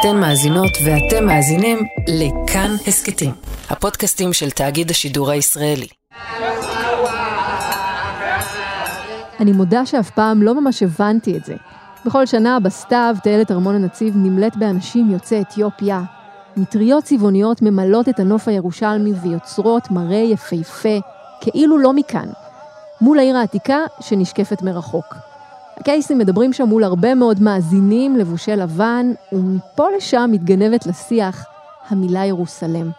אתן 0.00 0.16
מאזינות 0.20 0.70
ואתם 0.84 1.26
מאזינים 1.26 1.78
לכאן 2.08 2.70
הסכתים, 2.86 3.30
הפודקאסטים 3.70 4.32
של 4.32 4.50
תאגיד 4.50 4.90
השידור 4.90 5.30
הישראלי. 5.30 5.86
אני 9.40 9.52
מודה 9.52 9.86
שאף 9.86 10.10
פעם 10.10 10.42
לא 10.42 10.60
ממש 10.60 10.82
הבנתי 10.82 11.36
את 11.36 11.44
זה. 11.44 11.54
בכל 12.06 12.26
שנה 12.26 12.60
בסתיו 12.60 13.16
טיילת 13.22 13.50
ארמון 13.50 13.74
הנציב 13.74 14.16
נמלאת 14.16 14.56
באנשים 14.56 15.10
יוצאי 15.10 15.40
אתיופיה. 15.40 16.02
מטריות 16.56 17.04
צבעוניות 17.04 17.62
ממלאות 17.62 18.08
את 18.08 18.20
הנוף 18.20 18.48
הירושלמי 18.48 19.12
ויוצרות 19.12 19.90
מראה 19.90 20.24
יפהפה, 20.32 20.98
כאילו 21.40 21.78
לא 21.78 21.92
מכאן, 21.92 22.28
מול 23.00 23.18
העיר 23.18 23.36
העתיקה 23.36 23.78
שנשקפת 24.00 24.62
מרחוק. 24.62 25.27
הקייסים 25.80 26.18
מדברים 26.18 26.52
שם 26.52 26.68
מול 26.68 26.84
הרבה 26.84 27.14
מאוד 27.14 27.42
מאזינים 27.42 28.16
לבושי 28.16 28.56
לבן, 28.56 29.12
ומפה 29.32 29.86
לשם 29.96 30.30
מתגנבת 30.32 30.86
לשיח 30.86 31.46
המילה 31.88 32.24
ירוסלם. 32.24 32.90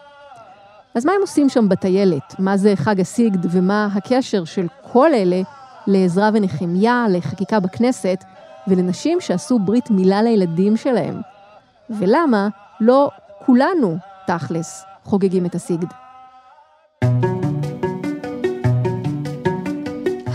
אז 0.96 1.06
מה 1.06 1.12
הם 1.12 1.22
עושים 1.22 1.50
שם 1.50 1.70
בטיילת? 1.70 2.36
מה 2.40 2.58
זה 2.58 2.74
חג 2.76 3.00
הסיגד 3.00 3.56
ומה 3.56 3.88
הקשר 3.96 4.46
של 4.46 4.68
כל 4.92 5.14
אלה 5.14 5.42
לעזרה 5.88 6.30
ונחמיה, 6.34 7.06
לחקיקה 7.10 7.60
בכנסת 7.60 8.24
ולנשים 8.68 9.22
שעשו 9.22 9.60
ברית 9.60 9.92
מילה 9.92 10.22
לילדים 10.22 10.78
שלהם? 10.78 11.22
ולמה 11.90 12.48
לא 12.82 13.10
כולנו, 13.46 13.98
תכלס, 14.28 14.86
חוגגים 15.04 15.46
את 15.46 15.56
הסיגד? 15.56 15.88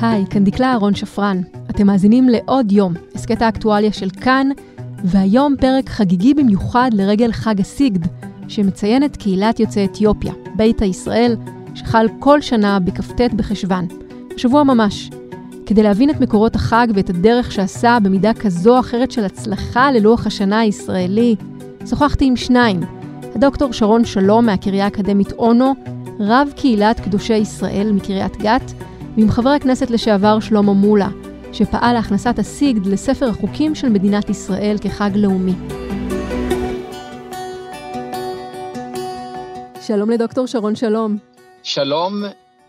היי, 0.02 0.24
כאן 0.30 0.44
דקלה 0.44 0.72
אהרון 0.72 0.94
שפרן. 0.94 1.40
אתם 1.74 1.86
מאזינים 1.86 2.28
לעוד 2.28 2.72
יום, 2.72 2.94
הסכת 3.14 3.42
האקטואליה 3.42 3.92
של 3.92 4.10
כאן, 4.10 4.48
והיום 5.04 5.54
פרק 5.60 5.88
חגיגי 5.88 6.34
במיוחד 6.34 6.90
לרגל 6.92 7.32
חג 7.32 7.60
הסיגד, 7.60 8.00
שמציין 8.48 9.04
את 9.04 9.16
קהילת 9.16 9.60
יוצאי 9.60 9.84
אתיופיה, 9.84 10.32
ביתא 10.56 10.84
ישראל, 10.84 11.36
שחל 11.74 12.06
כל 12.18 12.40
שנה 12.40 12.78
בכ"ט 12.80 13.20
בחשוון, 13.36 13.86
השבוע 14.34 14.64
ממש. 14.64 15.10
כדי 15.66 15.82
להבין 15.82 16.10
את 16.10 16.20
מקורות 16.20 16.56
החג 16.56 16.86
ואת 16.94 17.10
הדרך 17.10 17.52
שעשה 17.52 17.98
במידה 18.02 18.34
כזו 18.34 18.74
או 18.74 18.80
אחרת 18.80 19.10
של 19.10 19.24
הצלחה 19.24 19.92
ללוח 19.92 20.26
השנה 20.26 20.60
הישראלי, 20.60 21.36
שוחחתי 21.86 22.24
עם 22.24 22.36
שניים, 22.36 22.80
הדוקטור 23.34 23.72
שרון 23.72 24.04
שלום 24.04 24.46
מהקריה 24.46 24.84
האקדמית 24.84 25.32
אונו, 25.32 25.74
רב 26.20 26.48
קהילת 26.56 27.00
קדושי 27.00 27.36
ישראל 27.36 27.92
מקריית 27.92 28.36
גת, 28.36 28.72
ועם 29.16 29.30
חבר 29.30 29.50
הכנסת 29.50 29.90
לשעבר 29.90 30.40
שלמה 30.40 30.72
מולה, 30.72 31.08
שפעל 31.54 31.94
להכנסת 31.94 32.38
הסיגד 32.38 32.86
לספר 32.86 33.28
החוקים 33.28 33.74
של 33.74 33.88
מדינת 33.88 34.30
ישראל 34.30 34.76
כחג 34.80 35.10
לאומי. 35.14 35.52
שלום 39.86 40.10
לדוקטור 40.10 40.46
שרון 40.46 40.76
שלום. 40.76 41.18
שלום 41.62 42.22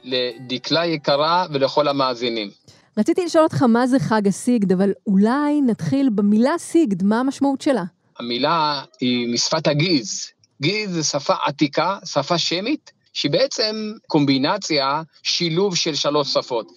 לדקלה 0.03 0.86
יקרה 0.86 1.45
ולכל 1.53 1.88
המאזינים. 1.88 2.50
רציתי 2.97 3.25
לשאול 3.25 3.44
אותך 3.44 3.61
מה 3.63 3.88
זה 3.88 4.00
חג 4.00 4.28
הסיגד, 4.28 4.72
אבל 4.72 4.91
אולי 5.08 5.61
נתחיל 5.61 6.09
במילה 6.09 6.58
סיגד, 6.58 7.03
מה 7.03 7.19
המשמעות 7.19 7.61
שלה? 7.61 7.83
המילה 8.19 8.81
היא 9.02 9.33
משפת 9.33 9.67
הגיז. 9.67 10.28
גיז 10.61 10.91
זה 10.91 11.03
שפה 11.03 11.33
עתיקה, 11.45 11.97
שפה 12.06 12.38
שמית, 12.38 12.91
שהיא 13.13 13.31
בעצם 13.31 13.91
קומבינציה, 14.08 15.02
שילוב 15.23 15.75
של 15.75 15.95
שלוש 15.95 16.33
שפות. 16.33 16.72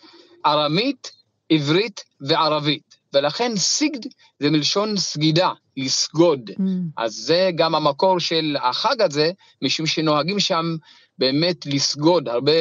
ארמית, 0.46 1.17
עברית 1.50 2.00
וערבית. 2.20 2.98
ולכן 3.14 3.56
סיגד 3.56 4.00
זה 4.41 4.50
מלשון 4.50 4.96
סגידה, 4.96 5.50
לסגוד. 5.77 6.50
Mm. 6.50 6.62
אז 6.96 7.12
זה 7.12 7.50
גם 7.54 7.74
המקור 7.74 8.20
של 8.20 8.56
החג 8.62 9.02
הזה, 9.02 9.30
משום 9.62 9.86
שנוהגים 9.86 10.41
שם 10.41 10.76
באמת 11.19 11.66
לסגוד, 11.66 12.28
הרבה 12.28 12.52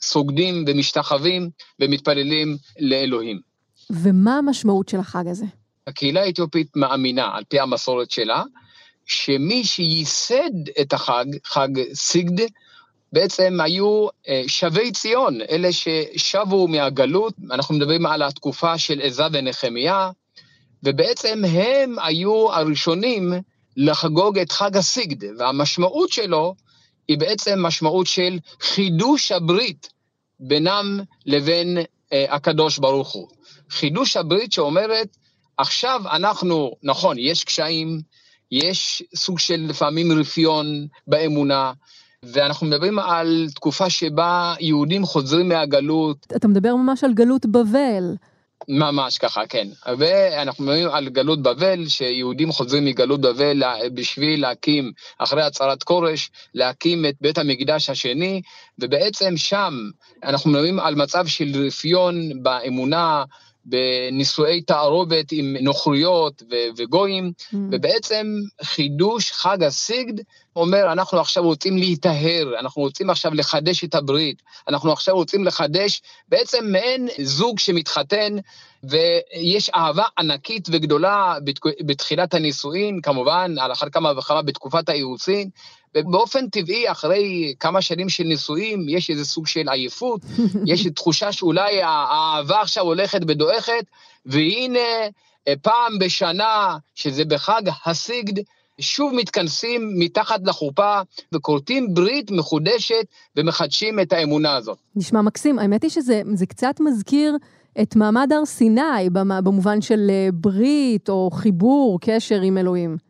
סוגדים 0.00 0.64
ומשתחווים 0.66 1.50
ומתפללים 1.80 2.56
לאלוהים. 2.78 3.40
ומה 3.90 4.38
המשמעות 4.38 4.88
של 4.88 4.98
החג 4.98 5.26
הזה? 5.26 5.44
הקהילה 5.86 6.22
האתיופית 6.22 6.76
מאמינה, 6.76 7.30
על 7.34 7.44
פי 7.44 7.60
המסורת 7.60 8.10
שלה, 8.10 8.42
שמי 9.06 9.64
שייסד 9.64 10.68
את 10.80 10.92
החג, 10.92 11.24
חג 11.44 11.68
סיגד, 11.94 12.46
בעצם 13.12 13.58
היו 13.60 14.06
אה, 14.28 14.42
שבי 14.46 14.92
ציון, 14.92 15.40
אלה 15.50 15.68
ששבו 15.72 16.68
מהגלות, 16.68 17.34
אנחנו 17.50 17.74
מדברים 17.74 18.06
על 18.06 18.22
התקופה 18.22 18.78
של 18.78 19.00
עזה 19.02 19.26
ונחמיה, 19.32 20.10
ובעצם 20.82 21.42
הם 21.44 21.96
היו 22.02 22.52
הראשונים 22.52 23.32
לחגוג 23.76 24.38
את 24.38 24.52
חג 24.52 24.76
הסיגד, 24.76 25.38
והמשמעות 25.38 26.12
שלו 26.12 26.54
היא 27.08 27.18
בעצם 27.18 27.62
משמעות 27.62 28.06
של 28.06 28.38
חידוש 28.60 29.32
הברית 29.32 29.88
בינם 30.40 31.00
לבין 31.26 31.78
אה, 32.12 32.34
הקדוש 32.34 32.78
ברוך 32.78 33.12
הוא. 33.12 33.28
חידוש 33.70 34.16
הברית 34.16 34.52
שאומרת, 34.52 35.16
עכשיו 35.56 36.02
אנחנו, 36.10 36.76
נכון, 36.82 37.16
יש 37.18 37.44
קשיים, 37.44 38.00
יש 38.52 39.02
סוג 39.14 39.38
של 39.38 39.66
לפעמים 39.68 40.20
רפיון 40.20 40.86
באמונה, 41.06 41.72
ואנחנו 42.24 42.66
מדברים 42.66 42.98
על 42.98 43.46
תקופה 43.54 43.90
שבה 43.90 44.54
יהודים 44.60 45.04
חוזרים 45.04 45.48
מהגלות. 45.48 46.26
אתה 46.36 46.48
מדבר 46.48 46.76
ממש 46.76 47.04
על 47.04 47.14
גלות 47.14 47.46
בבל. 47.46 48.14
ממש 48.68 49.18
ככה, 49.18 49.46
כן. 49.48 49.68
ואנחנו 49.98 50.64
מדברים 50.64 50.88
על 50.88 51.08
גלות 51.08 51.42
בבל, 51.42 51.88
שיהודים 51.88 52.52
חוזרים 52.52 52.84
מגלות 52.84 53.20
בבל 53.20 53.62
בשביל 53.94 54.40
להקים, 54.40 54.92
אחרי 55.18 55.42
הצהרת 55.42 55.82
כורש, 55.82 56.30
להקים 56.54 57.06
את 57.06 57.14
בית 57.20 57.38
המקדש 57.38 57.90
השני, 57.90 58.42
ובעצם 58.78 59.36
שם 59.36 59.74
אנחנו 60.24 60.50
מדברים 60.50 60.80
על 60.80 60.94
מצב 60.94 61.26
של 61.26 61.66
רפיון 61.66 62.42
באמונה, 62.42 63.24
בנישואי 63.64 64.60
תערובת 64.60 65.32
עם 65.32 65.56
נוכריות 65.60 66.42
ו- 66.50 66.68
וגויים, 66.76 67.32
mm. 67.36 67.56
ובעצם 67.72 68.26
חידוש 68.62 69.32
חג 69.32 69.62
הסיגד 69.62 70.22
אומר, 70.56 70.92
אנחנו 70.92 71.20
עכשיו 71.20 71.44
רוצים 71.44 71.78
להיטהר, 71.78 72.52
אנחנו 72.60 72.82
רוצים 72.82 73.10
עכשיו 73.10 73.34
לחדש 73.34 73.84
את 73.84 73.94
הברית, 73.94 74.42
אנחנו 74.68 74.92
עכשיו 74.92 75.14
רוצים 75.14 75.44
לחדש 75.44 76.02
בעצם 76.28 76.64
מעין 76.72 77.08
זוג 77.18 77.58
שמתחתן, 77.58 78.36
ויש 78.84 79.70
אהבה 79.74 80.04
ענקית 80.18 80.68
וגדולה 80.72 81.34
בתחילת 81.86 82.34
הנישואין, 82.34 83.00
כמובן, 83.02 83.54
על 83.58 83.72
אחר 83.72 83.88
כמה 83.88 84.12
וכמה 84.18 84.42
בתקופת 84.42 84.88
האירוסין, 84.88 85.50
ובאופן 85.96 86.48
טבעי, 86.48 86.90
אחרי 86.90 87.54
כמה 87.60 87.82
שנים 87.82 88.08
של 88.08 88.24
נישואים, 88.24 88.88
יש 88.88 89.10
איזה 89.10 89.24
סוג 89.24 89.46
של 89.46 89.68
עייפות, 89.68 90.20
יש 90.66 90.86
תחושה 90.86 91.32
שאולי 91.32 91.82
האהבה 91.82 92.60
עכשיו 92.60 92.84
הולכת 92.84 93.20
ודועכת, 93.28 93.84
והנה, 94.26 94.78
אה, 95.48 95.54
פעם 95.62 95.98
בשנה, 95.98 96.76
שזה 96.94 97.24
בחג 97.24 97.62
הסיגד, 97.86 98.42
שוב 98.80 99.12
מתכנסים 99.14 99.92
מתחת 99.98 100.40
לחופה 100.44 101.00
וכורתים 101.34 101.94
ברית 101.94 102.30
מחודשת 102.30 103.04
ומחדשים 103.36 104.00
את 104.00 104.12
האמונה 104.12 104.56
הזאת. 104.56 104.78
נשמע 104.96 105.22
מקסים. 105.22 105.58
האמת 105.58 105.82
היא 105.82 105.90
שזה 105.90 106.46
קצת 106.48 106.74
מזכיר 106.80 107.36
את 107.82 107.96
מעמד 107.96 108.32
הר 108.32 108.44
סיני 108.44 109.10
במובן 109.42 109.80
של 109.80 110.06
אה, 110.10 110.28
ברית 110.32 111.08
או 111.08 111.30
חיבור, 111.32 111.98
קשר 112.00 112.40
עם 112.40 112.58
אלוהים. 112.58 113.09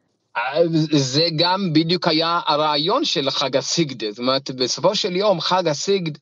זה 0.91 1.25
גם 1.37 1.73
בדיוק 1.73 2.09
היה 2.09 2.41
הרעיון 2.47 3.05
של 3.05 3.31
חג 3.31 3.57
הסיגד. 3.57 4.11
זאת 4.11 4.19
אומרת, 4.19 4.51
בסופו 4.51 4.95
של 4.95 5.17
יום, 5.17 5.41
חג 5.41 5.69
הסיגד, 5.69 6.13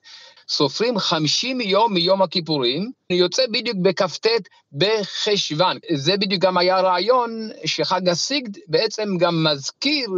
סופרים 0.49 0.99
50 0.99 1.61
יום 1.61 1.95
מיום 1.95 2.23
הכיפורים, 2.23 2.91
יוצא 3.13 3.43
בדיוק 3.47 3.77
בכ"ט 3.83 4.27
בחשוון. 4.73 5.77
זה 5.95 6.17
בדיוק 6.17 6.43
גם 6.43 6.59
היה 6.59 6.77
הרעיון 6.79 7.51
שחג 7.65 8.09
הסיגד 8.09 8.51
בעצם 8.69 9.09
גם 9.19 9.45
מזכיר 9.45 10.09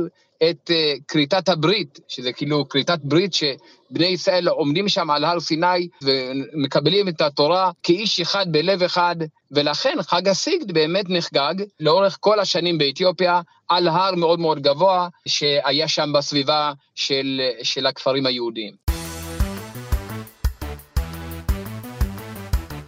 את 0.51 0.71
uh, 0.71 1.01
כריתת 1.09 1.49
הברית, 1.49 2.01
שזה 2.09 2.33
כאילו 2.33 2.69
כריתת 2.69 2.99
ברית 3.03 3.35
שבני 3.35 4.07
ישראל 4.07 4.49
עומדים 4.49 4.89
שם 4.89 5.11
על 5.11 5.25
הר 5.25 5.41
סיני 5.41 5.89
ומקבלים 6.03 7.09
את 7.09 7.21
התורה 7.21 7.71
כאיש 7.83 8.21
אחד 8.21 8.47
בלב 8.53 8.83
אחד, 8.83 9.17
ולכן 9.51 9.97
חג 10.03 10.29
הסיגד 10.29 10.73
באמת 10.73 11.05
נחגג 11.09 11.55
לאורך 11.81 12.17
כל 12.21 12.41
השנים 12.41 12.79
באתיופיה 12.79 13.41
על 13.69 13.89
הר 13.89 14.15
מאוד 14.15 14.41
מאוד 14.41 14.63
גבוה 14.63 15.09
שהיה 15.29 15.89
שם 15.89 16.13
בסביבה 16.15 16.73
של, 16.95 17.41
של 17.63 17.87
הכפרים 17.87 18.27
היהודיים. 18.27 18.75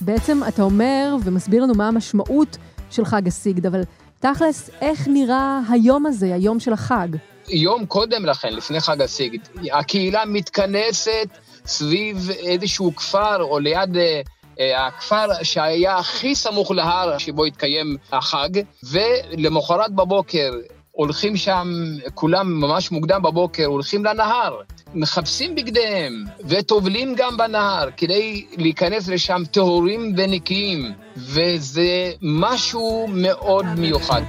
בעצם 0.01 0.41
אתה 0.49 0.63
אומר 0.63 1.17
ומסביר 1.25 1.63
לנו 1.63 1.75
מה 1.75 1.89
המשמעות 1.89 2.57
של 2.91 3.05
חג 3.05 3.29
הסיגד, 3.29 3.67
אבל 3.67 3.83
תכלס, 4.21 4.71
איך 4.81 5.09
נראה 5.09 5.61
היום 5.71 6.07
הזה, 6.07 6.35
היום 6.35 6.61
של 6.61 6.73
החג? 6.73 7.09
יום 7.49 7.87
קודם 7.87 8.27
לכן, 8.27 8.55
לפני 8.55 8.81
חג 8.81 9.03
הסיגד, 9.03 9.39
הקהילה 9.73 10.25
מתכנסת 10.27 11.29
סביב 11.67 12.31
איזשהו 12.31 12.97
כפר 12.97 13.43
או 13.43 13.59
ליד 13.59 13.97
אה, 13.97 14.21
אה, 14.61 14.87
הכפר 14.87 15.27
שהיה 15.43 15.97
הכי 15.97 16.35
סמוך 16.35 16.71
להר 16.71 17.19
שבו 17.19 17.44
התקיים 17.44 17.97
החג, 18.12 18.50
ולמחרת 18.83 19.93
בבוקר 19.93 20.53
הולכים 20.93 21.37
שם, 21.37 21.73
כולם 22.15 22.61
ממש 22.61 22.91
מוקדם 22.91 23.23
בבוקר, 23.23 23.65
הולכים 23.65 24.05
לנהר, 24.05 24.56
מחפשים 24.94 25.55
בגדיהם, 25.55 26.25
וטובלים 26.49 27.15
גם 27.15 27.37
בנהר, 27.37 27.89
כדי 27.97 28.47
להיכנס 28.56 29.09
לשם 29.09 29.43
טהורים 29.50 30.15
ונקיים, 30.17 30.93
וזה 31.17 32.12
משהו 32.23 33.06
מאוד 33.09 33.67
מיוחד. 33.67 34.23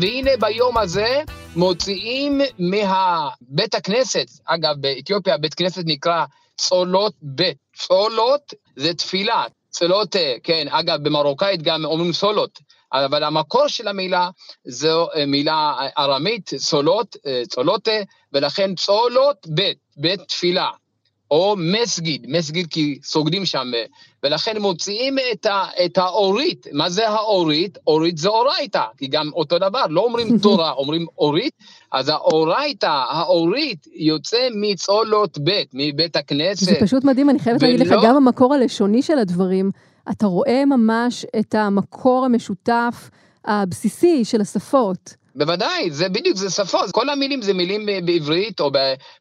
והנה 0.00 0.30
ביום 0.40 0.78
הזה 0.78 1.22
מוציאים 1.56 2.40
מהבית 2.58 3.74
הכנסת, 3.74 4.26
אגב, 4.44 4.74
באתיופיה 4.80 5.36
בית 5.38 5.54
כנסת 5.54 5.82
נקרא 5.86 6.24
צולות 6.56 7.14
בית. 7.22 7.56
צולות 7.76 8.54
זה 8.76 8.94
תפילה, 8.94 9.44
צולות, 9.70 10.16
כן, 10.42 10.66
אגב, 10.70 11.02
במרוקאית 11.02 11.62
גם 11.62 11.84
אומרים 11.84 12.12
סולות, 12.12 12.58
אבל 12.92 13.24
המקור 13.24 13.68
של 13.68 13.88
המילה 13.88 14.30
זו 14.64 15.08
אה, 15.14 15.26
מילה 15.26 15.74
ארמית, 15.98 16.50
צולות, 16.54 17.16
אה, 17.26 17.42
צולוטה, 17.48 18.00
ולכן 18.32 18.74
צולות 18.74 19.46
בית, 19.46 19.78
בית 19.96 20.20
תפילה. 20.20 20.70
או 21.30 21.54
מסגיד, 21.58 22.26
מסגיד 22.28 22.66
כי 22.66 22.98
סוגדים 23.02 23.46
שם, 23.46 23.70
ולכן 24.22 24.56
מוציאים 24.60 25.16
את, 25.32 25.46
ה, 25.46 25.64
את 25.84 25.98
האורית. 25.98 26.66
מה 26.72 26.90
זה 26.90 27.08
האורית? 27.08 27.78
אורית 27.86 28.18
זה 28.18 28.28
אורייתא, 28.28 28.82
כי 28.96 29.06
גם 29.06 29.30
אותו 29.32 29.58
דבר, 29.58 29.84
לא 29.90 30.00
אומרים 30.00 30.38
תורה, 30.42 30.72
אומרים 30.72 31.06
אורית, 31.18 31.52
אז 31.92 32.08
האורייתא, 32.08 33.04
האורית, 33.10 33.86
יוצא 33.94 34.48
מצולות 34.54 35.38
בית, 35.38 35.68
מבית 35.74 36.16
הכנסת. 36.16 36.64
זה 36.64 36.74
פשוט 36.80 37.04
מדהים, 37.04 37.30
אני 37.30 37.38
חייבת 37.38 37.62
ולא... 37.62 37.70
להגיד 37.72 37.86
לך, 37.86 37.94
גם 38.04 38.16
המקור 38.16 38.54
הלשוני 38.54 39.02
של 39.02 39.18
הדברים, 39.18 39.70
אתה 40.10 40.26
רואה 40.26 40.64
ממש 40.64 41.26
את 41.38 41.54
המקור 41.54 42.24
המשותף 42.24 43.10
הבסיסי 43.44 44.24
של 44.24 44.40
השפות. 44.40 45.14
בוודאי, 45.36 45.90
זה 45.90 46.08
בדיוק, 46.08 46.36
זה 46.36 46.50
שפות, 46.50 46.90
כל 46.90 47.08
המילים 47.08 47.42
זה 47.42 47.54
מילים 47.54 47.86
בעברית 47.86 48.60
או 48.60 48.70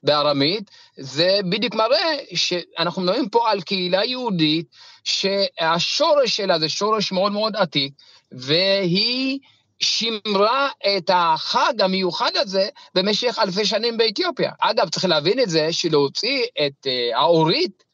בארמית, 0.03 0.71
זה 0.97 1.39
בדיוק 1.49 1.75
מראה 1.75 2.17
שאנחנו 2.33 3.01
מדברים 3.01 3.29
פה 3.29 3.51
על 3.51 3.61
קהילה 3.61 4.05
יהודית, 4.05 4.65
שהשורש 5.03 6.37
שלה 6.37 6.59
זה 6.59 6.69
שורש 6.69 7.11
מאוד 7.11 7.31
מאוד 7.31 7.55
עתיק, 7.55 7.93
והיא 8.31 9.39
שימרה 9.79 10.69
את 10.97 11.09
החג 11.13 11.73
המיוחד 11.79 12.31
הזה 12.35 12.67
במשך 12.95 13.39
אלפי 13.39 13.65
שנים 13.65 13.97
באתיופיה. 13.97 14.51
אגב, 14.59 14.89
צריך 14.89 15.05
להבין 15.05 15.39
את 15.39 15.49
זה, 15.49 15.73
שלהוציא 15.73 16.43
את 16.65 16.87
uh, 16.87 17.17
האורית 17.17 17.84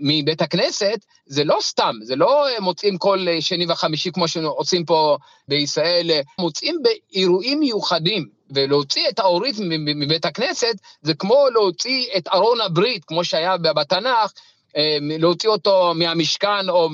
מבית 0.00 0.42
הכנסת, 0.42 1.04
זה 1.26 1.44
לא 1.44 1.58
סתם, 1.60 1.94
זה 2.02 2.16
לא 2.16 2.46
מוצאים 2.60 2.98
כל 2.98 3.26
שני 3.40 3.66
וחמישי 3.68 4.12
כמו 4.12 4.28
שעושים 4.28 4.84
פה 4.84 5.16
בישראל, 5.48 6.10
מוצאים 6.38 6.76
באירועים 6.82 7.60
מיוחדים. 7.60 8.40
ולהוציא 8.54 9.08
את 9.08 9.18
האורית 9.18 9.56
מבית 9.96 10.24
הכנסת, 10.24 10.74
זה 11.02 11.14
כמו 11.14 11.46
להוציא 11.52 12.06
את 12.16 12.28
ארון 12.28 12.60
הברית, 12.60 13.04
כמו 13.04 13.24
שהיה 13.24 13.56
בתנ"ך, 13.56 14.32
אה, 14.76 14.98
להוציא 15.00 15.48
אותו 15.48 15.92
מהמשכן 15.94 16.68
או 16.68 16.88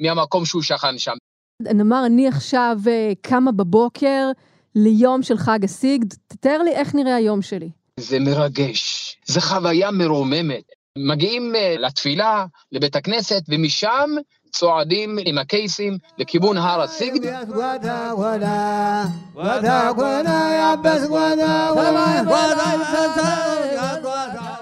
מהמקום 0.00 0.44
שהוא 0.44 0.62
שכן 0.62 0.98
שם. 0.98 1.14
נאמר, 1.62 2.06
אני 2.06 2.28
עכשיו 2.28 2.76
אה, 2.86 3.12
קמה 3.20 3.52
בבוקר 3.52 4.30
ליום 4.74 5.22
של 5.22 5.36
חג 5.36 5.64
הסיגד, 5.64 6.14
תתאר 6.26 6.62
לי 6.62 6.70
איך 6.70 6.94
נראה 6.94 7.14
היום 7.16 7.42
שלי. 7.42 7.70
זה 8.00 8.18
מרגש, 8.18 9.16
זה 9.26 9.40
חוויה 9.40 9.90
מרוממת. 9.90 10.64
מגיעים 10.98 11.54
אה, 11.56 11.74
לתפילה, 11.78 12.46
לבית 12.72 12.96
הכנסת, 12.96 13.42
ומשם 13.48 14.10
צועדים 14.52 15.18
עם 15.24 15.38
הקייסים 15.38 15.98
לכיוון 16.18 16.56
הר 16.56 16.82
הסיגד. 16.82 17.32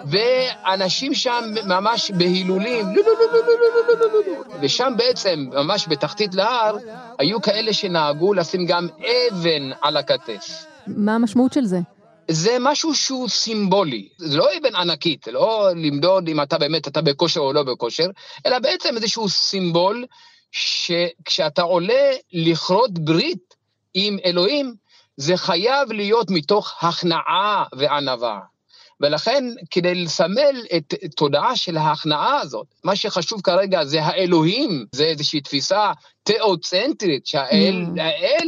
ואנשים 0.06 1.14
שם 1.14 1.44
ממש 1.66 2.10
בהילולים, 2.10 2.86
ושם 4.60 4.92
בעצם, 4.96 5.46
ממש 5.52 5.88
בתחתית 5.88 6.34
להר, 6.34 6.76
היו 7.18 7.42
כאלה 7.42 7.72
שנהגו 7.72 8.34
לשים 8.34 8.66
גם 8.66 8.88
אבן 8.98 9.70
על 9.82 9.96
הכתף. 9.96 10.66
מה 10.86 11.14
המשמעות 11.14 11.52
של 11.52 11.64
זה? 11.64 11.80
זה 12.30 12.56
משהו 12.60 12.94
שהוא 12.94 13.28
סימבולי, 13.28 14.08
זה 14.18 14.36
לא 14.36 14.48
אבן 14.58 14.76
ענקית, 14.76 15.26
לא 15.26 15.68
למדוד 15.76 16.28
אם 16.28 16.42
אתה 16.42 16.58
באמת, 16.58 16.88
אתה 16.88 17.00
בכושר 17.00 17.40
או 17.40 17.52
לא 17.52 17.62
בכושר, 17.62 18.06
אלא 18.46 18.58
בעצם 18.58 18.96
איזשהו 18.96 19.28
סימבול 19.28 20.04
שכשאתה 20.52 21.62
עולה 21.62 22.12
לכרות 22.32 22.98
ברית 22.98 23.54
עם 23.94 24.18
אלוהים, 24.24 24.74
זה 25.16 25.36
חייב 25.36 25.92
להיות 25.92 26.30
מתוך 26.30 26.74
הכנעה 26.80 27.64
וענווה. 27.76 28.38
ולכן, 29.00 29.44
כדי 29.70 29.94
לסמל 29.94 30.62
את 30.76 30.94
תודעה 31.16 31.56
של 31.56 31.76
ההכנעה 31.76 32.40
הזאת, 32.40 32.66
מה 32.84 32.96
שחשוב 32.96 33.40
כרגע 33.40 33.84
זה 33.84 34.02
האלוהים, 34.02 34.86
זה 34.92 35.04
איזושהי 35.04 35.40
תפיסה 35.40 35.92
תיאוצנטרית, 36.22 37.26
שהאל 37.26 37.84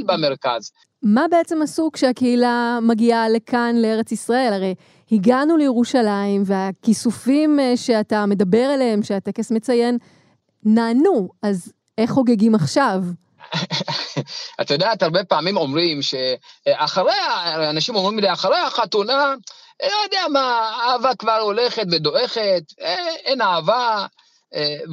mm. 0.01 0.07
במרכז. 0.07 0.73
מה 1.05 1.25
בעצם 1.31 1.63
עשו 1.63 1.91
כשהקהילה 1.93 2.79
מגיעה 2.83 3.29
לכאן, 3.29 3.77
לארץ 3.77 4.13
ישראל? 4.13 4.53
הרי 4.53 4.75
הגענו 5.13 5.57
לירושלים, 5.57 6.43
והכיסופים 6.47 7.61
אה, 7.61 7.77
שאתה 7.77 8.27
מדבר 8.27 8.65
עליהם, 8.65 9.03
שהטקס 9.03 9.51
מציין, 9.51 9.99
נענו, 10.63 11.29
אז 11.43 11.73
איך 11.99 12.11
חוגגים 12.11 12.55
עכשיו? 12.55 13.01
את 14.61 14.71
יודעת, 14.71 15.03
הרבה 15.03 15.25
פעמים 15.25 15.57
אומרים 15.57 16.01
שאחרי, 16.03 17.13
אנשים 17.71 17.95
אומרים 17.95 18.19
לי, 18.19 18.33
אחרי 18.33 18.59
החתונה, 18.59 19.35
לא 19.83 20.03
יודע 20.05 20.23
מה, 20.33 20.73
אהבה 20.85 21.15
כבר 21.15 21.39
הולכת 21.39 21.87
ודועכת, 21.93 22.63
אה, 22.81 23.09
אין 23.25 23.43
אהבה, 23.43 23.99
אה, 23.99 24.07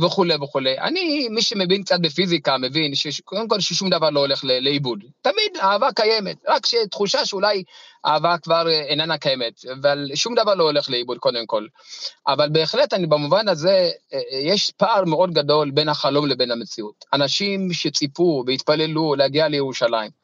וכולי 0.01 0.35
וכולי. 0.35 0.79
אני, 0.79 1.27
מי 1.29 1.41
שמבין 1.41 1.83
קצת 1.83 1.99
בפיזיקה, 1.99 2.57
מבין 2.57 2.95
שקודם 2.95 3.47
כל 3.47 3.59
ששום 3.59 3.89
דבר 3.89 4.09
לא 4.09 4.19
הולך 4.19 4.43
לאיבוד. 4.43 5.03
תמיד 5.21 5.57
אהבה 5.61 5.91
קיימת, 5.95 6.37
רק 6.47 6.65
שתחושה 6.65 7.25
שאולי 7.25 7.63
אהבה 8.05 8.37
כבר 8.37 8.67
אה, 8.67 8.81
איננה 8.81 9.17
קיימת, 9.17 9.65
אבל 9.73 10.09
שום 10.15 10.35
דבר 10.35 10.55
לא 10.55 10.63
הולך 10.63 10.89
לאיבוד 10.89 11.17
קודם 11.17 11.45
כל. 11.45 11.65
אבל 12.27 12.49
בהחלט, 12.49 12.93
אני 12.93 13.07
במובן 13.07 13.47
הזה, 13.47 13.89
אה, 14.13 14.19
יש 14.31 14.71
פער 14.71 15.05
מאוד 15.05 15.33
גדול 15.33 15.71
בין 15.71 15.89
החלום 15.89 16.27
לבין 16.27 16.51
המציאות. 16.51 17.05
אנשים 17.13 17.73
שציפו 17.73 18.43
והתפללו 18.47 19.15
להגיע 19.15 19.47
לירושלים, 19.47 20.20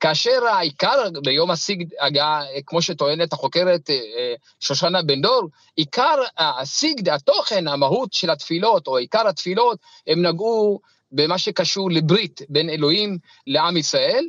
כאשר 0.00 0.46
העיקר 0.46 1.10
ביום 1.24 1.50
הסיגד 1.50 1.86
הגעה, 2.00 2.42
כמו 2.66 2.82
שטוענת 2.82 3.32
החוקרת 3.32 3.90
אה, 3.90 3.94
אה, 3.94 4.34
שושנה 4.60 5.02
בן 5.02 5.22
דור, 5.22 5.48
עיקר 5.76 6.14
הסיגד, 6.38 7.08
התוכן, 7.08 7.68
המהות 7.68 8.12
של 8.12 8.30
התפילות, 8.30 8.86
או 8.86 8.96
עיקר 8.96 9.28
התפילות, 9.28 9.78
הם 10.06 10.26
נגעו 10.26 10.80
במה 11.12 11.38
שקשור 11.38 11.90
לברית 11.90 12.40
בין 12.48 12.70
אלוהים 12.70 13.18
לעם 13.46 13.76
ישראל, 13.76 14.24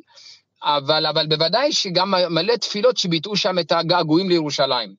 אבל, 0.64 1.06
אבל 1.06 1.28
בוודאי 1.28 1.72
שגם 1.72 2.14
מלא 2.30 2.56
תפילות 2.56 2.98
שביטאו 2.98 3.36
שם 3.36 3.60
את 3.60 3.72
הגעגועים 3.72 4.30
לירושלים. 4.30 4.94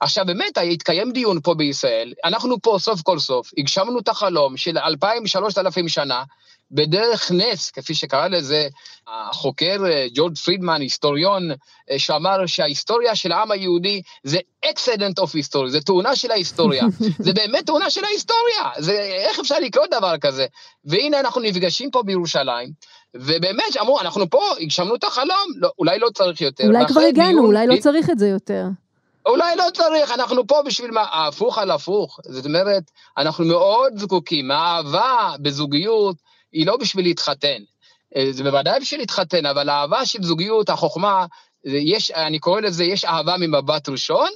עכשיו 0.00 0.26
באמת, 0.26 0.58
התקיים 0.72 1.12
דיון 1.12 1.40
פה 1.40 1.54
בישראל, 1.54 2.12
אנחנו 2.24 2.62
פה 2.62 2.76
סוף 2.80 3.02
כל 3.02 3.18
סוף, 3.18 3.50
הגשמנו 3.58 3.98
את 3.98 4.08
החלום 4.08 4.56
של 4.56 4.78
אלפיים, 4.78 5.26
שלושת 5.26 5.58
אלפים 5.58 5.88
שנה, 5.88 6.22
בדרך 6.70 7.32
נס, 7.32 7.70
כפי 7.70 7.94
שקרא 7.94 8.28
לזה 8.28 8.68
החוקר 9.06 9.84
אה, 9.86 10.06
ג'ורג' 10.14 10.36
פרידמן, 10.36 10.80
היסטוריון, 10.80 11.50
אה, 11.90 11.98
שאמר 11.98 12.46
שההיסטוריה 12.46 13.16
של 13.16 13.32
העם 13.32 13.50
היהודי 13.50 14.02
זה 14.24 14.38
אקסדנט 14.64 15.18
אוף 15.18 15.34
היסטוריה, 15.34 15.70
זה 15.70 15.80
תאונה 15.80 16.16
של 16.16 16.30
ההיסטוריה. 16.30 16.84
זה 17.18 17.32
באמת 17.32 17.66
תאונה 17.66 17.90
של 17.90 18.04
ההיסטוריה, 18.04 18.70
זה, 18.78 18.92
איך 18.92 19.38
אפשר 19.38 19.58
לקרוא 19.58 19.86
דבר 19.86 20.18
כזה? 20.18 20.46
והנה 20.84 21.20
אנחנו 21.20 21.40
נפגשים 21.40 21.90
פה 21.90 22.02
בירושלים, 22.02 22.70
ובאמת, 23.14 23.76
אמרו, 23.80 24.00
אנחנו 24.00 24.30
פה, 24.30 24.42
הגשמנו 24.60 24.94
את 24.94 25.04
החלום, 25.04 25.52
לא, 25.56 25.70
אולי 25.78 25.98
לא 25.98 26.08
צריך 26.14 26.40
יותר. 26.40 26.66
אולי 26.66 26.86
כבר 26.88 27.00
הגענו, 27.00 27.44
אולי 27.44 27.66
לא 27.66 27.76
צריך 27.76 28.10
את 28.10 28.18
זה 28.18 28.28
יותר. 28.28 28.64
אולי 29.26 29.56
לא 29.56 29.64
צריך, 29.74 30.12
אנחנו 30.12 30.46
פה 30.46 30.62
בשביל 30.66 30.90
מה, 30.90 31.06
הפוך 31.12 31.58
על 31.58 31.70
הפוך. 31.70 32.20
זאת 32.24 32.46
אומרת, 32.46 32.82
אנחנו 33.18 33.44
מאוד 33.44 33.92
זקוקים, 33.96 34.50
האהבה 34.50 35.32
בזוגיות 35.40 36.16
היא 36.56 36.66
לא 36.66 36.76
בשביל 36.76 37.04
להתחתן. 37.04 37.62
אה, 38.16 38.26
זה 38.30 38.42
בוודאי 38.42 38.80
בשביל 38.80 39.00
להתחתן, 39.00 39.46
אבל 39.46 39.68
האהבה 39.68 40.06
של 40.06 40.22
זוגיות, 40.22 40.70
החוכמה, 40.70 41.26
יש, 41.64 42.10
אני 42.10 42.38
קורא 42.38 42.60
לזה, 42.60 42.84
יש 42.84 43.04
אהבה 43.04 43.36
ממבט 43.36 43.88
ראשון, 43.88 44.28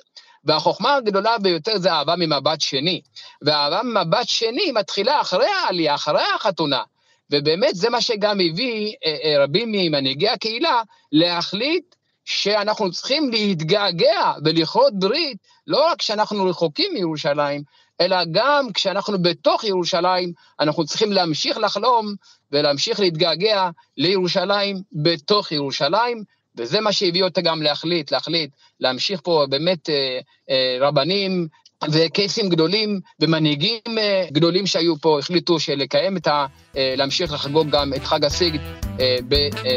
והחוכמה 0.45 0.95
הגדולה 0.95 1.39
ביותר 1.39 1.79
זה 1.79 1.93
אהבה 1.93 2.15
ממבט 2.17 2.61
שני. 2.61 3.01
והאהבה 3.43 3.83
ממבט 3.83 4.29
שני 4.29 4.73
מתחילה 4.73 5.21
אחרי 5.21 5.47
העלייה, 5.47 5.95
אחרי 5.95 6.23
החתונה. 6.35 6.83
ובאמת 7.31 7.75
זה 7.75 7.91
מה 7.91 8.01
שגם 8.01 8.41
הביא 8.41 8.95
אה, 9.07 9.17
אה, 9.25 9.45
רבים 9.45 9.73
ממנהיגי 9.73 10.29
הקהילה 10.29 10.83
להחליט 11.13 11.95
שאנחנו 12.25 12.91
צריכים 12.91 13.31
להתגעגע 13.31 14.33
ולכרות 14.45 14.99
ברית, 14.99 15.39
לא 15.67 15.87
רק 15.87 15.99
כשאנחנו 15.99 16.45
רחוקים 16.45 16.95
מירושלים, 16.95 17.63
אלא 18.01 18.17
גם 18.31 18.67
כשאנחנו 18.75 19.23
בתוך 19.23 19.65
ירושלים, 19.65 20.33
אנחנו 20.61 20.85
צריכים 20.85 21.13
להמשיך 21.13 21.59
לחלום 21.59 22.15
ולהמשיך 22.53 23.01
להתגעגע 23.01 23.71
לירושלים 23.97 24.77
בתוך 24.93 25.53
ירושלים, 25.53 26.25
וזה 26.57 26.81
מה 26.81 26.93
שהביא 26.93 27.25
אותה 27.25 27.41
גם 27.41 27.63
להחליט, 27.63 28.13
להחליט, 28.13 28.51
להמשיך 28.81 29.21
פה 29.25 29.47
באמת 29.49 29.91
אה, 29.91 30.19
אה, 30.51 30.77
רבנים 30.81 31.49
וקייסים 31.93 32.49
גדולים 32.49 33.01
ומנהיגים 33.21 33.99
אה, 33.99 34.27
גדולים 34.33 34.67
שהיו 34.67 34.99
פה, 34.99 35.19
החליטו 35.19 35.57
לקיים 35.77 36.17
את 36.17 36.27
ה... 36.27 36.47
אה, 36.77 36.95
להמשיך 36.97 37.33
לחגוג 37.33 37.71
גם 37.71 37.95
את 37.95 38.05
חג 38.05 38.25
הסיגד 38.25 38.61
אה, 39.01 39.17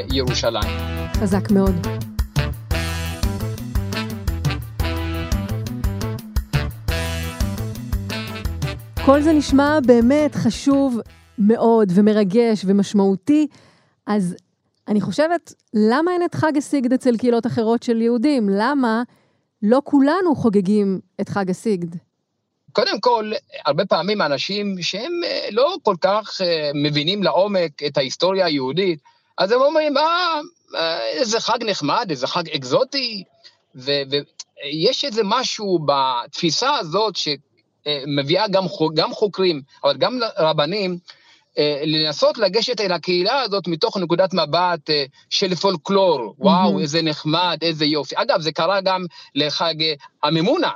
בירושלים. 0.10 0.78
חזק 1.14 1.52
מאוד. 1.52 2.13
כל 9.06 9.22
זה 9.22 9.34
נשמע 9.34 9.80
באמת 9.86 10.36
חשוב 10.36 11.00
מאוד 11.40 11.92
ומרגש 11.96 12.66
ומשמעותי, 12.66 13.48
אז 14.08 14.36
אני 14.88 15.02
חושבת, 15.02 15.54
למה 15.74 16.12
אין 16.12 16.26
את 16.26 16.36
חג 16.36 16.58
הסיגד 16.58 16.94
אצל 16.94 17.18
קהילות 17.18 17.46
אחרות 17.46 17.84
של 17.84 18.02
יהודים? 18.02 18.50
למה 18.50 19.04
לא 19.62 19.82
כולנו 19.84 20.36
חוגגים 20.36 21.00
את 21.22 21.30
חג 21.30 21.50
הסיגד? 21.50 21.88
קודם 22.72 23.00
כל, 23.00 23.32
הרבה 23.66 23.86
פעמים 23.86 24.22
אנשים 24.22 24.76
שהם 24.82 25.12
אה, 25.26 25.48
לא 25.52 25.76
כל 25.84 25.96
כך 26.02 26.42
אה, 26.42 26.72
מבינים 26.74 27.24
לעומק 27.24 27.84
את 27.88 27.98
ההיסטוריה 27.98 28.46
היהודית, 28.46 29.00
אז 29.38 29.52
הם 29.52 29.62
אומרים, 29.62 29.98
אה, 29.98 30.40
אה 30.76 31.10
איזה 31.10 31.40
חג 31.40 31.60
נחמד, 31.66 32.08
איזה 32.10 32.28
חג 32.28 32.50
אקזוטי, 32.50 33.24
ויש 33.76 35.06
איזה 35.06 35.22
משהו 35.26 35.80
בתפיסה 35.86 36.78
הזאת 36.78 37.16
שמביאה 37.88 38.48
גם, 38.48 38.64
גם 38.94 39.14
חוקרים, 39.14 39.62
אבל 39.84 39.98
גם 39.98 40.20
רבנים, 40.38 40.98
אה, 41.58 41.82
לנסות 41.86 42.38
לגשת 42.38 42.82
אל 42.82 42.92
הקהילה 42.92 43.42
הזאת 43.42 43.68
מתוך 43.68 43.98
נקודת 43.98 44.34
מבט 44.34 44.90
אה, 44.90 45.06
של 45.30 45.56
פולקלור, 45.56 46.36
וואו, 46.40 46.78
mm-hmm. 46.78 46.82
איזה 46.82 47.02
נחמד, 47.02 47.58
איזה 47.62 47.86
יופי. 47.86 48.16
אגב, 48.18 48.42
זה 48.42 48.52
קרה 48.52 48.82
גם 48.82 49.06
לחג 49.36 49.82
אה, 49.82 49.94
המימונה. 50.24 50.70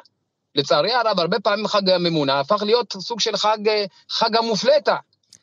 לצערי 0.55 0.93
הרב, 0.93 1.19
הרבה 1.19 1.39
פעמים 1.39 1.67
חג 1.67 1.89
המימונה 1.89 2.39
הפך 2.39 2.63
להיות 2.63 2.95
סוג 2.99 3.19
של 3.19 3.37
חג, 3.37 3.57
חג 4.09 4.35
המופלטה. 4.35 4.95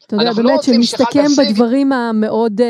אתה 0.06 0.16
יודע, 0.16 0.32
באמת, 0.32 0.50
לא 0.50 0.62
שמסתכם 0.62 1.26
בדברים 1.38 1.92
המאוד 1.92 2.60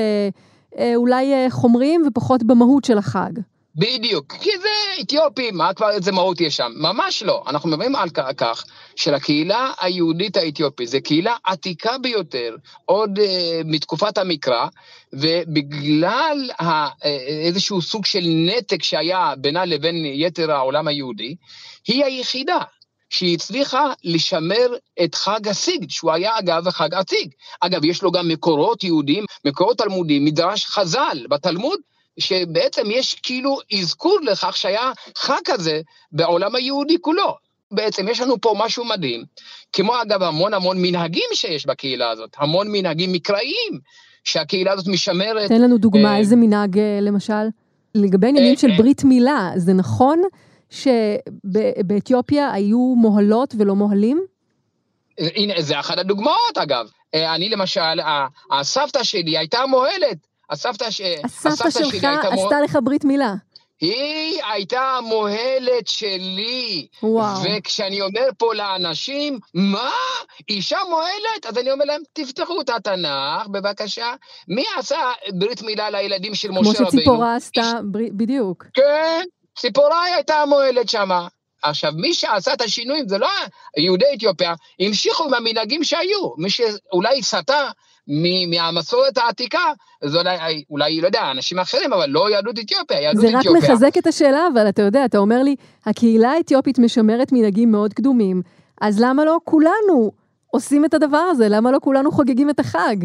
אולי 0.94 1.50
חומריים 1.50 2.02
ופחות 2.06 2.42
במהות 2.42 2.84
של 2.84 2.98
החג. 2.98 3.30
בדיוק, 3.76 4.32
כי 4.32 4.50
זה 4.58 5.02
אתיופים, 5.02 5.56
מה 5.56 5.74
כבר 5.74 5.90
איזה 5.90 6.12
מהות 6.12 6.40
יש 6.40 6.56
שם? 6.56 6.72
ממש 6.76 7.22
לא. 7.22 7.44
אנחנו 7.46 7.68
מדברים 7.68 7.96
על 7.96 8.08
כך 8.36 8.64
שלקהילה 8.96 9.72
היהודית 9.80 10.36
האתיופית, 10.36 10.88
זו 10.88 10.98
קהילה 11.04 11.36
עתיקה 11.44 11.98
ביותר, 11.98 12.56
עוד 12.84 13.18
uh, 13.18 13.22
מתקופת 13.64 14.18
המקרא, 14.18 14.66
ובגלל 15.12 16.50
ה, 16.60 16.88
uh, 16.88 16.92
איזשהו 17.46 17.82
סוג 17.82 18.06
של 18.06 18.22
נתק 18.24 18.82
שהיה 18.82 19.34
בינה 19.38 19.64
לבין 19.64 19.96
יתר 20.04 20.52
העולם 20.52 20.88
היהודי, 20.88 21.36
היא 21.88 22.04
היחידה 22.04 22.58
שהיא 23.10 23.34
הצליחה 23.34 23.92
לשמר 24.04 24.68
את 25.04 25.14
חג 25.14 25.48
הסיגד, 25.48 25.90
שהוא 25.90 26.12
היה 26.12 26.38
אגב 26.38 26.70
חג 26.70 26.94
עתיק. 26.94 27.34
אגב, 27.60 27.84
יש 27.84 28.02
לו 28.02 28.12
גם 28.12 28.28
מקורות 28.28 28.84
יהודיים, 28.84 29.24
מקורות 29.44 29.78
תלמודיים, 29.78 30.24
מדרש 30.24 30.66
חז"ל 30.66 31.26
בתלמוד, 31.28 31.80
שבעצם 32.18 32.82
יש 32.90 33.14
כאילו 33.14 33.58
אזכור 33.80 34.18
לכך 34.22 34.56
שהיה 34.56 34.92
חג 35.16 35.40
כזה 35.44 35.80
בעולם 36.12 36.54
היהודי 36.54 36.96
כולו. 37.00 37.36
בעצם 37.70 38.08
יש 38.08 38.20
לנו 38.20 38.40
פה 38.40 38.54
משהו 38.58 38.84
מדהים, 38.84 39.24
כמו 39.72 40.02
אגב 40.02 40.22
המון 40.22 40.54
המון 40.54 40.82
מנהגים 40.82 41.28
שיש 41.34 41.66
בקהילה 41.66 42.10
הזאת, 42.10 42.30
המון 42.38 42.68
מנהגים 42.72 43.12
מקראיים 43.12 43.78
שהקהילה 44.24 44.72
הזאת 44.72 44.88
משמרת. 44.88 45.48
תן 45.48 45.62
לנו 45.62 45.78
דוגמה, 45.78 46.12
אה, 46.12 46.18
איזה 46.18 46.36
מנהג 46.36 46.78
אה, 46.78 46.98
למשל? 47.02 47.48
לגבי 47.94 48.28
עניינים 48.28 48.54
אה, 48.54 48.58
של 48.58 48.70
ברית 48.76 49.04
מילה, 49.04 49.50
זה 49.56 49.72
נכון 49.72 50.22
שבאתיופיה 50.70 52.52
היו 52.52 52.94
מוהלות 52.96 53.54
ולא 53.58 53.74
מוהלים? 53.74 54.24
הנה, 55.18 55.54
זה 55.58 55.80
אחת 55.80 55.98
הדוגמאות 55.98 56.58
אגב. 56.58 56.86
אני 57.14 57.48
למשל, 57.48 58.00
הסבתא 58.52 59.04
שלי 59.04 59.38
הייתה 59.38 59.66
מוהלת. 59.68 60.26
הסבתא, 60.50 60.90
ש... 60.90 61.00
הסבתא, 61.24 61.48
הסבתא 61.48 61.70
שלך 61.70 62.04
עשתה 62.04 62.34
מוה... 62.34 62.60
לך 62.64 62.78
ברית 62.82 63.04
מילה. 63.04 63.34
היא 63.80 64.42
הייתה 64.52 64.80
המוהלת 64.80 65.86
שלי. 65.86 66.86
וואו. 67.02 67.42
וכשאני 67.44 68.00
אומר 68.02 68.28
פה 68.38 68.54
לאנשים, 68.54 69.38
מה? 69.54 69.90
אישה 70.48 70.78
מוהלת? 70.88 71.46
אז 71.48 71.58
אני 71.58 71.72
אומר 71.72 71.84
להם, 71.84 72.00
תפתחו 72.12 72.60
את 72.60 72.70
התנ"ך, 72.70 73.46
בבקשה. 73.46 74.14
מי 74.48 74.64
עשה 74.78 75.12
ברית 75.38 75.62
מילה 75.62 75.90
לילדים 75.90 76.34
של 76.34 76.50
משה 76.50 76.60
רבינו? 76.60 76.76
כמו 76.76 76.90
שציפורה 76.90 77.36
עשתה, 77.36 77.72
בר... 77.84 77.98
בדיוק. 78.12 78.64
כן, 78.74 79.22
ציפורה 79.58 80.02
הייתה 80.04 80.34
המוהלת 80.34 80.88
שמה. 80.88 81.28
עכשיו, 81.62 81.92
מי 81.96 82.14
שעשה 82.14 82.52
את 82.52 82.60
השינויים 82.60 83.08
זה 83.08 83.18
לא 83.18 83.28
יהודי 83.76 84.04
אתיופיה, 84.16 84.54
המשיכו 84.80 85.24
עם 85.24 85.34
המנהגים 85.34 85.84
שהיו. 85.84 86.30
מי 86.36 86.50
שאולי 86.50 87.22
סטה 87.22 87.70
מהמסורת 88.50 89.18
העתיקה, 89.18 89.72
אז 90.04 90.16
אולי, 90.16 90.64
אולי, 90.70 91.00
לא 91.00 91.06
יודע, 91.06 91.30
אנשים 91.30 91.58
אחרים, 91.58 91.92
אבל 91.92 92.10
לא 92.10 92.30
יהדות 92.30 92.58
אתיופיה, 92.58 93.00
יהדות 93.00 93.24
אתיופיה. 93.24 93.50
זה 93.50 93.56
רק 93.56 93.64
מחזק 93.64 93.98
את 93.98 94.06
השאלה, 94.06 94.46
אבל 94.52 94.68
אתה 94.68 94.82
יודע, 94.82 95.04
אתה 95.04 95.18
אומר 95.18 95.42
לי, 95.42 95.56
הקהילה 95.86 96.30
האתיופית 96.30 96.78
משמרת 96.78 97.32
מנהגים 97.32 97.70
מאוד 97.70 97.94
קדומים, 97.94 98.42
אז 98.80 99.00
למה 99.00 99.24
לא 99.24 99.38
כולנו 99.44 100.12
עושים 100.46 100.84
את 100.84 100.94
הדבר 100.94 101.24
הזה? 101.30 101.48
למה 101.48 101.70
לא 101.70 101.78
כולנו 101.82 102.12
חוגגים 102.12 102.50
את 102.50 102.60
החג? 102.60 102.96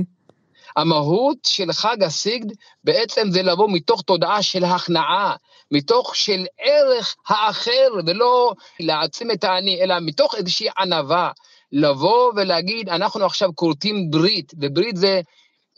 המהות 0.77 1.37
של 1.47 1.71
חג 1.71 2.03
הסיגד 2.03 2.55
בעצם 2.83 3.31
זה 3.31 3.41
לבוא 3.41 3.69
מתוך 3.71 4.01
תודעה 4.01 4.41
של 4.41 4.63
הכנעה, 4.63 5.35
מתוך 5.71 6.15
של 6.15 6.45
ערך 6.59 7.15
האחר, 7.27 7.87
ולא 8.05 8.53
להעצים 8.79 9.31
את 9.31 9.43
האני, 9.43 9.81
אלא 9.83 9.95
מתוך 10.01 10.35
איזושהי 10.35 10.67
ענווה. 10.79 11.31
לבוא 11.71 12.31
ולהגיד, 12.35 12.89
אנחנו 12.89 13.25
עכשיו 13.25 13.49
כורתים 13.55 14.11
ברית, 14.11 14.53
וברית 14.59 14.95
זה, 14.95 15.21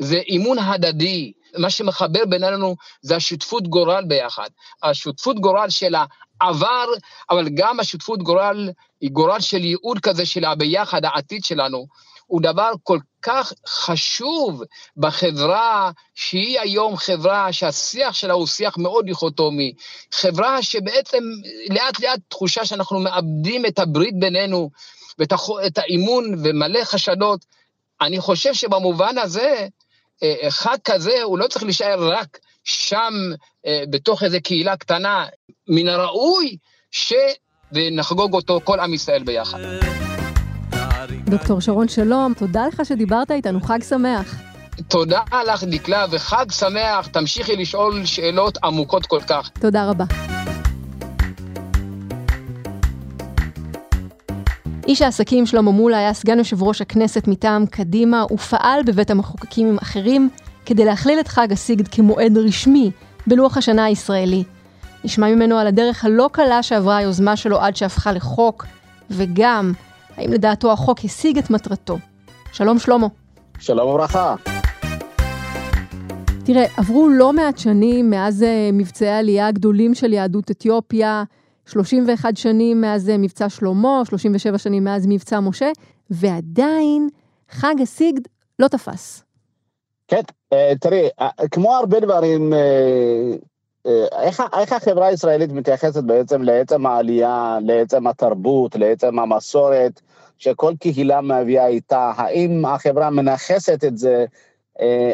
זה 0.01 0.17
אימון 0.17 0.59
הדדי. 0.59 1.31
מה 1.57 1.69
שמחבר 1.69 2.25
בינינו 2.25 2.75
זה 3.01 3.15
השותפות 3.15 3.67
גורל 3.67 4.03
ביחד. 4.07 4.49
השותפות 4.83 5.39
גורל 5.39 5.69
של 5.69 5.95
העבר, 6.41 6.85
אבל 7.29 7.49
גם 7.53 7.79
השותפות 7.79 8.23
גורל, 8.23 8.69
היא 9.01 9.11
גורל 9.11 9.39
של 9.39 9.63
ייעוד 9.63 9.99
כזה 9.99 10.25
של 10.25 10.45
הביחד 10.45 11.05
העתיד 11.05 11.43
שלנו. 11.43 11.87
הוא 12.25 12.41
דבר 12.41 12.71
כל 12.83 12.99
כך 13.21 13.53
חשוב 13.67 14.63
בחברה 14.97 15.91
שהיא 16.15 16.59
היום 16.59 16.97
חברה 16.97 17.53
שהשיח 17.53 18.13
שלה 18.13 18.33
הוא 18.33 18.47
שיח 18.47 18.77
מאוד 18.77 19.05
דיכוטומי. 19.05 19.73
חברה 20.11 20.63
שבעצם 20.63 21.23
לאט 21.69 21.99
לאט 21.99 22.19
תחושה 22.29 22.65
שאנחנו 22.65 22.99
מאבדים 22.99 23.65
את 23.65 23.79
הברית 23.79 24.19
בינינו, 24.19 24.69
ואת 25.19 25.77
האימון 25.77 26.33
ומלא 26.43 26.83
חשדות. 26.83 27.45
אני 28.01 28.19
חושב 28.19 28.53
שבמובן 28.53 29.17
הזה, 29.17 29.67
חג 30.49 30.77
כזה 30.85 31.23
הוא 31.23 31.39
לא 31.39 31.47
צריך 31.47 31.63
להישאר 31.63 32.11
רק 32.13 32.39
שם, 32.63 33.13
אה, 33.65 33.83
בתוך 33.89 34.23
איזו 34.23 34.37
קהילה 34.43 34.77
קטנה. 34.77 35.25
מן 35.67 35.87
הראוי 35.87 36.57
ש... 36.91 37.13
ונחגוג 37.73 38.33
אותו 38.33 38.59
כל 38.63 38.79
עם 38.79 38.93
ישראל 38.93 39.23
ביחד. 39.23 39.59
דוקטור 41.25 41.61
שרון 41.61 41.87
שלום, 41.87 42.33
תודה 42.33 42.67
לך 42.67 42.81
שדיברת 42.85 43.31
איתנו, 43.31 43.61
חג 43.61 43.79
שמח. 43.83 44.35
תודה 44.87 45.21
לך, 45.53 45.63
דקלה, 45.63 46.05
וחג 46.11 46.45
שמח. 46.51 47.07
תמשיכי 47.07 47.55
לשאול 47.55 48.05
שאלות 48.05 48.57
עמוקות 48.63 49.05
כל 49.05 49.19
כך. 49.27 49.49
תודה 49.59 49.89
רבה. 49.89 50.05
איש 54.91 55.01
העסקים 55.01 55.45
שלמה 55.45 55.71
מולה 55.71 55.97
היה 55.97 56.13
סגן 56.13 56.37
יושב 56.37 56.63
ראש 56.63 56.81
הכנסת 56.81 57.27
מטעם 57.27 57.65
קדימה 57.65 58.25
ופעל 58.31 58.83
בבית 58.83 59.11
המחוקקים 59.11 59.67
עם 59.67 59.77
אחרים 59.77 60.29
כדי 60.65 60.85
להכליל 60.85 61.19
את 61.19 61.27
חג 61.27 61.51
הסיגד 61.51 61.87
כמועד 61.87 62.37
רשמי 62.37 62.91
בלוח 63.27 63.57
השנה 63.57 63.85
הישראלי. 63.85 64.43
נשמע 65.03 65.35
ממנו 65.35 65.57
על 65.57 65.67
הדרך 65.67 66.05
הלא 66.05 66.29
קלה 66.31 66.63
שעברה 66.63 66.97
היוזמה 66.97 67.35
שלו 67.35 67.59
עד 67.59 67.75
שהפכה 67.75 68.11
לחוק, 68.11 68.65
וגם 69.09 69.73
האם 70.17 70.33
לדעתו 70.33 70.71
החוק 70.71 70.99
השיג 71.05 71.37
את 71.37 71.49
מטרתו. 71.49 71.97
שלום 72.51 72.79
שלמה. 72.79 73.07
שלום 73.59 73.89
וברכה. 73.89 74.35
תראה, 76.45 76.65
עברו 76.77 77.09
לא 77.09 77.33
מעט 77.33 77.57
שנים 77.57 78.09
מאז 78.09 78.43
אה, 78.43 78.69
מבצעי 78.73 79.09
העלייה 79.09 79.47
הגדולים 79.47 79.95
של 79.95 80.13
יהדות 80.13 80.51
אתיופיה, 80.51 81.23
31 81.65 82.37
שנים 82.37 82.81
מאז 82.81 83.09
אה, 83.09 83.17
מבצע 83.17 83.49
שלמה, 83.49 84.01
37 84.05 84.57
שנים 84.57 84.83
מאז 84.83 85.07
מבצע 85.07 85.39
משה, 85.39 85.71
ועדיין 86.09 87.09
חג 87.49 87.75
הסיגד 87.81 88.21
לא 88.59 88.67
תפס. 88.67 89.23
כן, 90.07 90.21
אה, 90.53 90.73
תראי, 90.81 91.07
אה, 91.19 91.29
כמו 91.51 91.75
הרבה 91.75 91.99
דברים, 91.99 92.53
איך, 94.21 94.43
איך 94.59 94.73
החברה 94.73 95.07
הישראלית 95.07 95.51
מתייחסת 95.51 96.03
בעצם 96.03 96.41
לעצם 96.41 96.85
העלייה, 96.85 97.57
לעצם 97.61 98.07
התרבות, 98.07 98.75
לעצם 98.75 99.19
המסורת 99.19 100.01
שכל 100.37 100.73
קהילה 100.79 101.21
מביאה 101.21 101.67
איתה? 101.67 102.11
האם 102.15 102.65
החברה 102.65 103.09
מנכסת 103.09 103.83
את 103.83 103.97
זה 103.97 104.25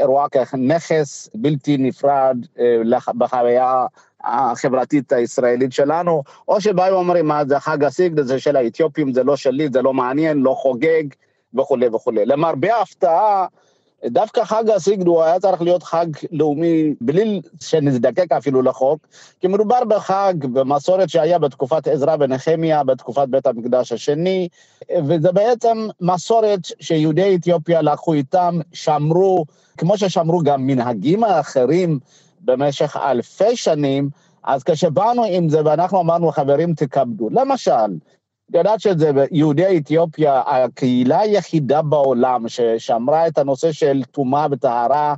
רואה 0.03 0.29
כנכס 0.29 1.29
בלתי 1.35 1.77
נפרד 1.77 2.37
בחוויה 3.17 3.85
החברתית 4.24 5.12
הישראלית 5.12 5.74
שלנו, 5.74 6.24
או 6.47 6.62
שבאים 6.62 6.93
ואומרים, 6.93 7.27
מה 7.27 7.45
זה 7.45 7.59
חג 7.59 7.83
הסיגד, 7.83 8.21
זה 8.21 8.39
של 8.39 8.55
האתיופים, 8.55 9.13
זה 9.13 9.24
לא 9.24 9.36
שלי, 9.36 9.69
זה 9.74 9.81
לא 9.81 9.93
מעניין, 9.93 10.38
לא 10.38 10.53
חוגג, 10.53 11.03
וכולי 11.53 11.88
וכולי. 11.88 12.25
למרבה 12.25 12.75
ההפתעה, 12.75 13.45
דווקא 14.05 14.43
חג 14.43 14.69
הסיגד 14.69 15.07
הוא 15.07 15.24
היה 15.24 15.39
צריך 15.39 15.62
להיות 15.62 15.83
חג 15.83 16.05
לאומי 16.31 16.93
בלי 17.01 17.41
שנזדקק 17.62 18.31
אפילו 18.31 18.62
לחוק, 18.62 19.07
כי 19.39 19.47
מדובר 19.47 19.83
בחג, 19.83 20.33
במסורת 20.39 21.09
שהיה 21.09 21.39
בתקופת 21.39 21.88
עזרא 21.88 22.15
ונחמיה, 22.19 22.83
בתקופת 22.83 23.27
בית 23.27 23.47
המקדש 23.47 23.91
השני, 23.91 24.47
וזה 25.07 25.31
בעצם 25.31 25.88
מסורת 26.01 26.59
שיהודי 26.79 27.36
אתיופיה 27.36 27.81
לקחו 27.81 28.13
איתם, 28.13 28.59
שמרו, 28.74 29.45
כמו 29.77 29.97
ששמרו 29.97 30.39
גם 30.39 30.67
מנהגים 30.67 31.24
האחרים 31.24 32.00
במשך 32.47 32.97
אלפי 32.97 33.55
שנים, 33.55 34.09
אז 34.43 34.63
כשבאנו 34.63 35.23
עם 35.23 35.49
זה 35.49 35.61
ואנחנו 35.65 36.01
אמרנו, 36.01 36.31
חברים, 36.31 36.73
תכבדו. 36.73 37.29
למשל, 37.31 37.97
יודעת 38.53 38.79
שזה 38.79 39.11
יהודי 39.31 39.77
אתיופיה, 39.77 40.41
הקהילה 40.45 41.19
היחידה 41.19 41.81
בעולם 41.81 42.49
ששמרה 42.49 43.27
את 43.27 43.37
הנושא 43.37 43.71
של 43.71 44.03
טומאה 44.11 44.47
וטהרה, 44.51 45.15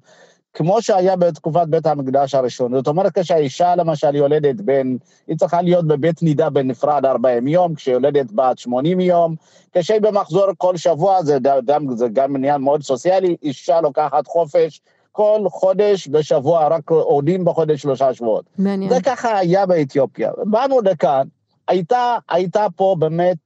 כמו 0.54 0.82
שהיה 0.82 1.16
בתקופת 1.16 1.68
בית 1.68 1.86
המקדש 1.86 2.36
הראשון. 2.36 2.76
זאת 2.76 2.88
אומרת, 2.88 3.20
כשהאישה 3.20 3.76
למשל 3.76 4.16
יולדת 4.16 4.56
בן, 4.56 4.96
היא 5.28 5.38
צריכה 5.38 5.62
להיות 5.62 5.88
בבית 5.88 6.24
נידה 6.24 6.50
בנפרד 6.50 7.06
40 7.06 7.48
יום, 7.48 7.76
כשיולדת 7.76 8.32
בת 8.32 8.58
80 8.58 9.00
יום, 9.00 9.36
כשהיא 9.72 10.02
במחזור 10.02 10.46
כל 10.58 10.78
שבוע, 10.78 11.24
זה 11.24 11.38
גם, 11.66 11.96
זה 11.96 12.08
גם 12.14 12.36
עניין 12.36 12.62
מאוד 12.62 12.84
סוציאלי, 12.84 13.36
אישה 13.44 13.82
לוקחת 13.82 14.28
חופש 14.28 14.82
כל 15.12 15.42
חודש 15.50 16.08
בשבוע, 16.08 16.68
רק 16.68 16.90
עודים 16.90 17.46
בחודש 17.46 17.82
שלושה 17.82 18.14
שבועות. 18.14 18.46
מעניין. 18.58 18.94
זה 18.94 19.02
ככה 19.02 19.38
היה 19.38 19.66
באתיופיה. 19.66 20.32
באנו 20.46 20.82
לכאן, 20.82 21.28
הייתה, 21.68 22.18
הייתה 22.30 22.68
פה 22.76 22.96
באמת 23.00 23.38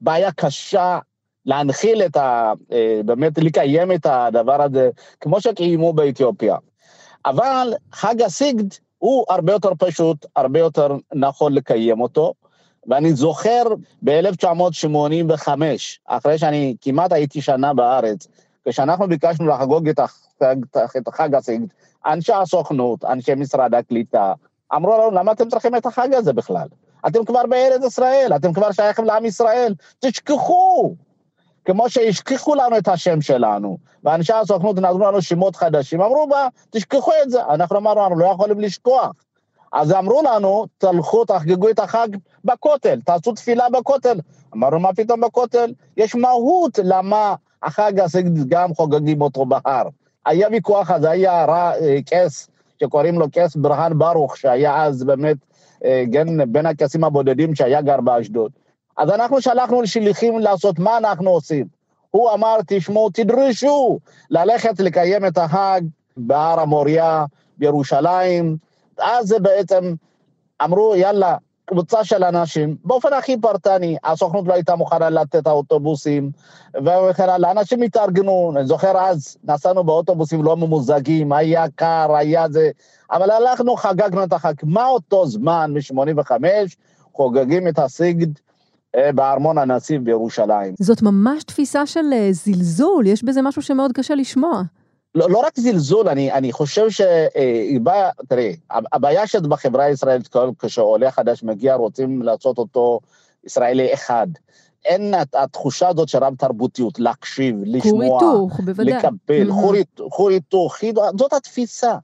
בעיה 0.00 0.32
קשה 0.32 0.98
להנחיל 1.46 2.02
את 2.02 2.16
ה... 2.16 2.52
אה, 2.72 3.00
באמת 3.04 3.38
לקיים 3.38 3.92
את 3.92 4.06
הדבר 4.06 4.62
הזה, 4.62 4.90
כמו 5.20 5.40
שקיימו 5.40 5.92
באתיופיה. 5.92 6.56
אבל 7.26 7.72
חג 7.92 8.22
הסיגד 8.22 8.64
הוא 8.98 9.24
הרבה 9.28 9.52
יותר 9.52 9.70
פשוט, 9.78 10.26
הרבה 10.36 10.58
יותר 10.58 10.96
נכון 11.14 11.52
לקיים 11.52 12.00
אותו. 12.00 12.34
ואני 12.86 13.12
זוכר 13.12 13.62
ב-1985, 14.02 15.48
אחרי 16.06 16.38
שאני 16.38 16.76
כמעט 16.80 17.12
הייתי 17.12 17.40
שנה 17.42 17.74
בארץ, 17.74 18.28
כשאנחנו 18.68 19.08
ביקשנו 19.08 19.46
לחגוג 19.46 19.88
את 19.88 19.98
את 20.98 21.08
החג 21.08 21.34
הסיגד, 21.34 21.66
אנשי 22.06 22.32
הסוכנות, 22.32 23.04
אנשי 23.04 23.34
משרד 23.34 23.74
הקליטה, 23.74 24.32
אמרו 24.74 24.98
לנו, 24.98 25.10
למה 25.10 25.32
אתם 25.32 25.48
צריכים 25.48 25.76
את 25.76 25.86
החג 25.86 26.14
הזה 26.14 26.32
בכלל? 26.32 26.68
אתם 27.06 27.24
כבר 27.24 27.42
בארץ 27.48 27.84
ישראל, 27.84 28.32
אתם 28.36 28.52
כבר 28.52 28.72
שייכים 28.72 29.04
לעם 29.04 29.24
ישראל, 29.24 29.74
תשכחו. 29.98 30.94
כמו 31.64 31.90
שהשכיחו 31.90 32.54
לנו 32.54 32.78
את 32.78 32.88
השם 32.88 33.20
שלנו, 33.20 33.78
ואנשי 34.04 34.32
הסוכנות 34.32 34.76
נתנו 34.76 34.98
לנו 34.98 35.22
שמות 35.22 35.56
חדשים, 35.56 36.02
אמרו 36.02 36.26
בה, 36.26 36.48
תשכחו 36.70 37.12
את 37.22 37.30
זה. 37.30 37.44
אנחנו 37.44 37.78
אמרנו, 37.78 38.02
אנחנו 38.02 38.18
לא 38.18 38.26
יכולים 38.26 38.60
לשכוח. 38.60 39.12
אז 39.72 39.92
אמרו 39.92 40.22
לנו, 40.22 40.66
תלכו, 40.78 41.24
תחגגו 41.24 41.68
את 41.70 41.78
החג 41.78 42.08
בכותל, 42.44 43.00
תעשו 43.04 43.32
תפילה 43.32 43.70
בכותל. 43.70 44.20
אמרנו, 44.54 44.80
מה 44.80 44.94
פתאום 44.94 45.20
בכותל? 45.20 45.72
יש 45.96 46.14
מהות 46.14 46.78
למה 46.84 47.34
החג 47.62 48.00
הזה 48.00 48.22
גם 48.48 48.74
חוגגים 48.74 49.20
אותו 49.20 49.46
בהר. 49.46 49.88
היה 50.28 50.48
ויכוח 50.52 50.90
אז, 50.90 51.04
היה 51.04 51.44
רע, 51.44 51.72
אה, 51.80 51.98
קס, 52.06 52.48
שקוראים 52.80 53.18
לו 53.18 53.26
קס 53.32 53.56
ברהן 53.56 53.98
ברוך, 53.98 54.36
שהיה 54.36 54.84
אז 54.84 55.04
באמת 55.04 55.36
כן, 56.12 56.52
בין 56.52 56.66
הקייסים 56.66 57.04
הבודדים 57.04 57.54
שהיה 57.54 57.82
גר 57.82 58.00
באשדוד. 58.00 58.52
אז 58.96 59.10
אנחנו 59.10 59.40
שלחנו 59.40 59.86
שליחים 59.86 60.38
לעשות 60.38 60.78
מה 60.78 60.98
אנחנו 60.98 61.30
עושים. 61.30 61.66
הוא 62.10 62.30
אמר, 62.32 62.56
תשמעו, 62.66 63.10
תדרשו 63.10 63.98
ללכת 64.30 64.80
לקיים 64.80 65.26
את 65.26 65.38
החג 65.38 65.80
בהר 66.16 66.60
המוריה 66.60 67.24
בירושלים. 67.58 68.56
אז 68.98 69.26
זה 69.26 69.38
בעצם, 69.38 69.94
אמרו, 70.64 70.96
יאללה, 70.96 71.36
קבוצה 71.68 72.04
של 72.04 72.24
אנשים, 72.24 72.76
באופן 72.84 73.12
הכי 73.12 73.36
פרטני, 73.36 73.96
הסוכנות 74.04 74.48
לא 74.48 74.54
הייתה 74.54 74.76
מוכנה 74.76 75.10
לתת 75.10 75.46
האוטובוסים, 75.46 76.30
וכן 76.84 77.28
הלאה, 77.28 77.50
אנשים 77.50 77.82
התארגנו, 77.82 78.52
אני 78.56 78.66
זוכר 78.66 78.98
אז, 78.98 79.36
נסענו 79.44 79.84
באוטובוסים 79.84 80.42
לא 80.42 80.56
ממוזגים, 80.56 81.32
היה 81.32 81.64
קר, 81.74 82.16
היה 82.16 82.48
זה, 82.50 82.70
אבל 83.12 83.30
הלכנו, 83.30 83.76
חגגנו 83.76 84.24
את 84.24 84.32
החג. 84.32 84.52
מה 84.62 84.86
אותו 84.86 85.26
זמן, 85.26 85.74
מ-85, 85.74 86.32
חוגגים 87.12 87.68
את 87.68 87.78
הסיגד 87.78 88.28
אה, 88.96 89.12
בארמון 89.12 89.58
הנציב 89.58 90.04
בירושלים. 90.04 90.74
זאת 90.80 91.02
ממש 91.02 91.44
תפיסה 91.44 91.86
של 91.86 92.12
אה, 92.12 92.28
זלזול, 92.32 93.06
יש 93.06 93.24
בזה 93.24 93.42
משהו 93.42 93.62
שמאוד 93.62 93.92
קשה 93.92 94.14
לשמוע. 94.14 94.62
לא, 95.14 95.30
לא 95.30 95.38
רק 95.38 95.60
זלזול, 95.60 96.08
אני, 96.08 96.32
אני 96.32 96.52
חושב 96.52 96.90
ש... 96.90 97.00
אה, 97.00 97.76
תראי, 98.28 98.56
הבעיה 98.70 99.26
שבחברה 99.26 99.84
הישראלית, 99.84 100.28
כשעולה 100.58 101.10
חדש 101.10 101.42
מגיע, 101.42 101.74
רוצים 101.74 102.22
לעשות 102.22 102.58
אותו 102.58 103.00
ישראלי 103.44 103.94
אחד. 103.94 104.26
אין 104.84 105.14
התחושה 105.34 105.88
הזאת 105.88 106.08
של 106.08 106.18
רב 106.18 106.34
תרבותיות, 106.38 106.98
להקשיב, 106.98 107.56
לשמוע, 107.64 108.20
כור 108.20 108.32
היתוך, 108.32 108.60
בוודאי. 108.60 108.94
לקבל, 108.94 109.52
חור 110.10 110.30
היתוך, 110.30 110.76
זאת 111.18 111.32
התפיסה. 111.32 111.96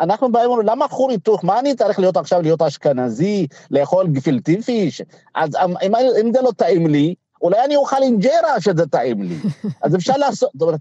אנחנו 0.00 0.32
באים 0.32 0.46
ואומרים, 0.46 0.68
למה 0.68 0.88
חור 0.88 1.10
היתוך? 1.10 1.44
מה 1.44 1.58
אני 1.58 1.74
צריך 1.74 1.98
להיות 1.98 2.16
עכשיו, 2.16 2.42
להיות 2.42 2.62
אשכנזי, 2.62 3.46
לאכול 3.70 4.06
גפילטי 4.06 4.62
פיש? 4.62 5.02
אז 5.34 5.50
אם, 5.86 5.94
אם 5.96 6.32
זה 6.32 6.40
לא 6.42 6.50
טעים 6.56 6.86
לי, 6.86 7.14
אולי 7.42 7.64
אני 7.64 7.76
אוכל 7.76 8.02
אינג'רה 8.02 8.60
שזה 8.60 8.86
טעים 8.86 9.22
לי. 9.22 9.36
אז 9.82 9.96
אפשר 9.96 10.16
לעשות, 10.16 10.50
זאת 10.52 10.62
אומרת, 10.62 10.80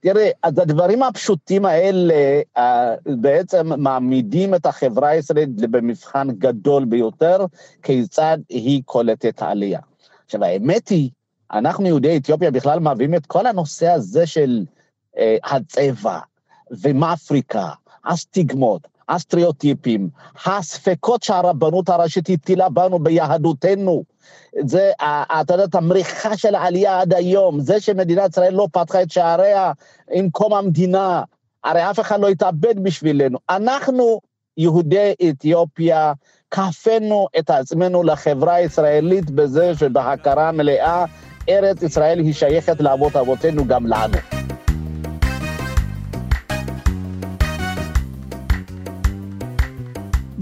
תראה, 0.00 0.30
אז 0.42 0.58
הדברים 0.58 1.02
הפשוטים 1.02 1.64
האלה 1.64 2.40
אה, 2.56 2.94
בעצם 3.06 3.82
מעמידים 3.82 4.54
את 4.54 4.66
החברה 4.66 5.08
הישראלית 5.08 5.48
במבחן 5.48 6.28
גדול 6.30 6.84
ביותר, 6.84 7.46
כיצד 7.82 8.38
היא 8.48 8.82
קולטת 8.84 9.42
העלייה. 9.42 9.80
עכשיו, 10.24 10.44
האמת 10.44 10.88
היא, 10.88 11.10
אנחנו 11.52 11.86
יהודי 11.86 12.16
אתיופיה 12.16 12.50
בכלל 12.50 12.78
מביאים 12.78 13.14
את 13.14 13.26
כל 13.26 13.46
הנושא 13.46 13.88
הזה 13.88 14.26
של 14.26 14.64
אה, 15.18 15.36
הצבע 15.44 16.18
ומאפריקה, 16.70 17.68
הסטיגמות, 18.04 18.88
הסטריאוטיפים, 19.10 20.08
הספקות 20.46 21.22
שהרבנות 21.22 21.88
הראשית 21.88 22.28
הטילה 22.30 22.68
בנו 22.68 22.98
ביהדותנו, 22.98 24.04
זה, 24.64 24.90
אתה 25.40 25.54
יודע, 25.54 25.78
המריחה 25.78 26.36
של 26.36 26.54
העלייה 26.54 27.00
עד 27.00 27.14
היום, 27.14 27.60
זה 27.60 27.80
שמדינת 27.80 28.30
ישראל 28.30 28.54
לא 28.54 28.68
פתחה 28.72 29.02
את 29.02 29.10
שעריה 29.10 29.72
עם 30.12 30.30
קום 30.30 30.54
המדינה, 30.54 31.22
הרי 31.64 31.90
אף 31.90 32.00
אחד 32.00 32.20
לא 32.20 32.28
התאבד 32.28 32.82
בשבילנו. 32.82 33.38
אנחנו, 33.50 34.20
יהודי 34.56 35.14
אתיופיה, 35.28 36.12
כפינו 36.50 37.26
את 37.38 37.50
עצמנו 37.50 38.02
לחברה 38.02 38.54
הישראלית 38.54 39.30
בזה 39.30 39.72
שבהכרה 39.74 40.52
מלאה, 40.52 41.04
ארץ 41.48 41.82
ישראל 41.82 42.18
היא 42.18 42.34
שייכת 42.34 42.80
לאבות 42.80 43.16
אבותינו 43.16 43.66
גם 43.66 43.86
לנו. 43.86 44.39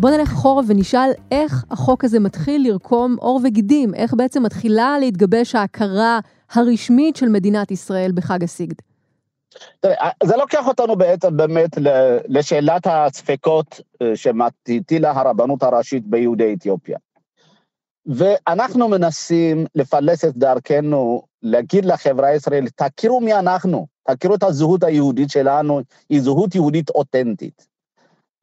בוא 0.00 0.10
נלך 0.10 0.32
אחורה 0.32 0.62
ונשאל 0.66 1.10
איך 1.30 1.64
החוק 1.70 2.04
הזה 2.04 2.20
מתחיל 2.20 2.68
לרקום 2.68 3.16
עור 3.20 3.40
וגידים, 3.44 3.94
איך 3.94 4.14
בעצם 4.14 4.42
מתחילה 4.42 4.98
להתגבש 4.98 5.54
ההכרה 5.54 6.20
הרשמית 6.52 7.16
של 7.16 7.28
מדינת 7.28 7.70
ישראל 7.70 8.12
בחג 8.14 8.44
הסיגד. 8.44 8.74
זה 10.24 10.36
לוקח 10.36 10.68
אותנו 10.68 10.96
בעצם 10.96 11.36
באמת 11.36 11.70
לשאלת 12.28 12.86
הספקות 12.86 13.80
אה, 14.02 14.16
שמטילה 14.16 15.10
הרבנות 15.10 15.62
הראשית 15.62 16.06
ביהודי 16.06 16.54
אתיופיה. 16.54 16.98
ואנחנו 18.06 18.88
מנסים 18.88 19.66
לפלס 19.74 20.24
את 20.24 20.36
דרכנו, 20.36 21.22
להגיד 21.42 21.84
לחברה 21.84 22.28
הישראלית, 22.28 22.72
תכירו 22.76 23.20
מי 23.20 23.34
אנחנו, 23.34 23.86
תכירו 24.10 24.34
את 24.34 24.42
הזהות 24.42 24.84
היהודית 24.84 25.30
שלנו, 25.30 25.80
היא 26.08 26.20
זהות 26.20 26.54
יהודית 26.54 26.90
אותנטית. 26.90 27.77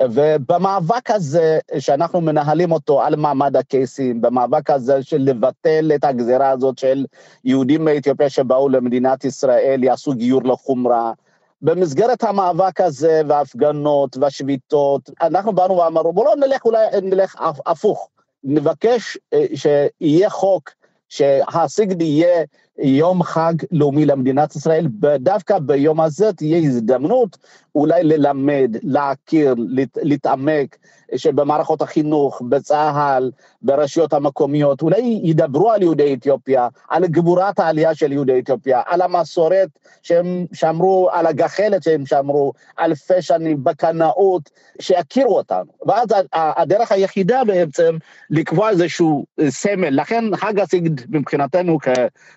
ובמאבק 0.03 1.11
הזה 1.11 1.59
שאנחנו 1.79 2.21
מנהלים 2.21 2.71
אותו 2.71 3.01
על 3.01 3.15
מעמד 3.15 3.55
הקייסים, 3.55 4.21
במאבק 4.21 4.69
הזה 4.69 5.03
של 5.03 5.17
לבטל 5.21 5.91
את 5.95 6.03
הגזירה 6.03 6.49
הזאת 6.49 6.77
של 6.77 7.05
יהודים 7.43 7.85
מאתיופיה 7.85 8.29
שבאו 8.29 8.69
למדינת 8.69 9.25
ישראל, 9.25 9.83
יעשו 9.83 10.13
גיור 10.13 10.43
לחומרה, 10.43 11.13
במסגרת 11.61 12.23
המאבק 12.23 12.81
הזה 12.81 13.21
וההפגנות 13.27 14.17
והשביתות, 14.17 15.09
אנחנו 15.21 15.53
באנו 15.53 15.77
ואמרנו, 15.77 16.13
בואו 16.13 16.25
לא 16.25 16.47
נלך 16.47 16.65
אולי 16.65 16.85
נלך 17.01 17.35
הפוך, 17.65 18.09
נבקש 18.43 19.17
אה, 19.33 19.45
שיהיה 19.55 20.29
חוק 20.29 20.69
שהסיגד 21.09 22.01
יהיה 22.01 22.43
יום 22.77 23.23
חג 23.23 23.53
לאומי 23.71 24.05
למדינת 24.05 24.55
ישראל, 24.55 24.87
ודווקא 25.01 25.59
ביום 25.59 26.01
הזה 26.01 26.33
תהיה 26.33 26.57
הזדמנות 26.57 27.37
אולי 27.75 28.03
ללמד, 28.03 28.75
להכיר, 28.83 29.55
להתעמק, 30.01 30.77
שבמערכות 31.15 31.81
החינוך, 31.81 32.41
בצה"ל, 32.49 33.31
ברשויות 33.61 34.13
המקומיות, 34.13 34.81
אולי 34.81 35.19
ידברו 35.23 35.71
על 35.71 35.81
יהודי 35.81 36.13
אתיופיה, 36.13 36.67
על 36.89 37.07
גבורת 37.07 37.59
העלייה 37.59 37.95
של 37.95 38.11
יהודי 38.11 38.39
אתיופיה, 38.39 38.81
על 38.85 39.01
המסורת 39.01 39.69
שהם 40.03 40.45
שמרו, 40.53 41.09
על 41.11 41.27
הגחלת 41.27 41.83
שהם 41.83 42.05
שמרו 42.05 42.53
אלפי 42.79 43.21
שנים 43.21 43.63
בקנאות, 43.63 44.49
שיכירו 44.81 45.37
אותנו. 45.37 45.71
ואז 45.85 46.07
הדרך 46.33 46.91
היחידה 46.91 47.43
בעצם 47.43 47.97
לקבוע 48.29 48.69
איזשהו 48.69 49.25
סמל, 49.49 50.01
לכן 50.01 50.35
חג 50.35 50.59
הסיגד 50.59 51.05
מבחינתנו 51.09 51.79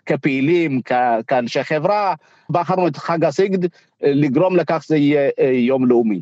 כפעילים, 0.06 0.80
כאנשי 1.26 1.64
חברה, 1.64 2.14
בחרנו 2.50 2.88
את 2.88 2.96
חג 2.96 3.24
הסיגד 3.24 3.68
לגרום 4.02 4.56
לכך 4.56 4.82
שזה 4.82 4.96
יהיה 4.96 5.30
אה, 5.38 5.44
יום 5.44 5.86
לאומי. 5.86 6.20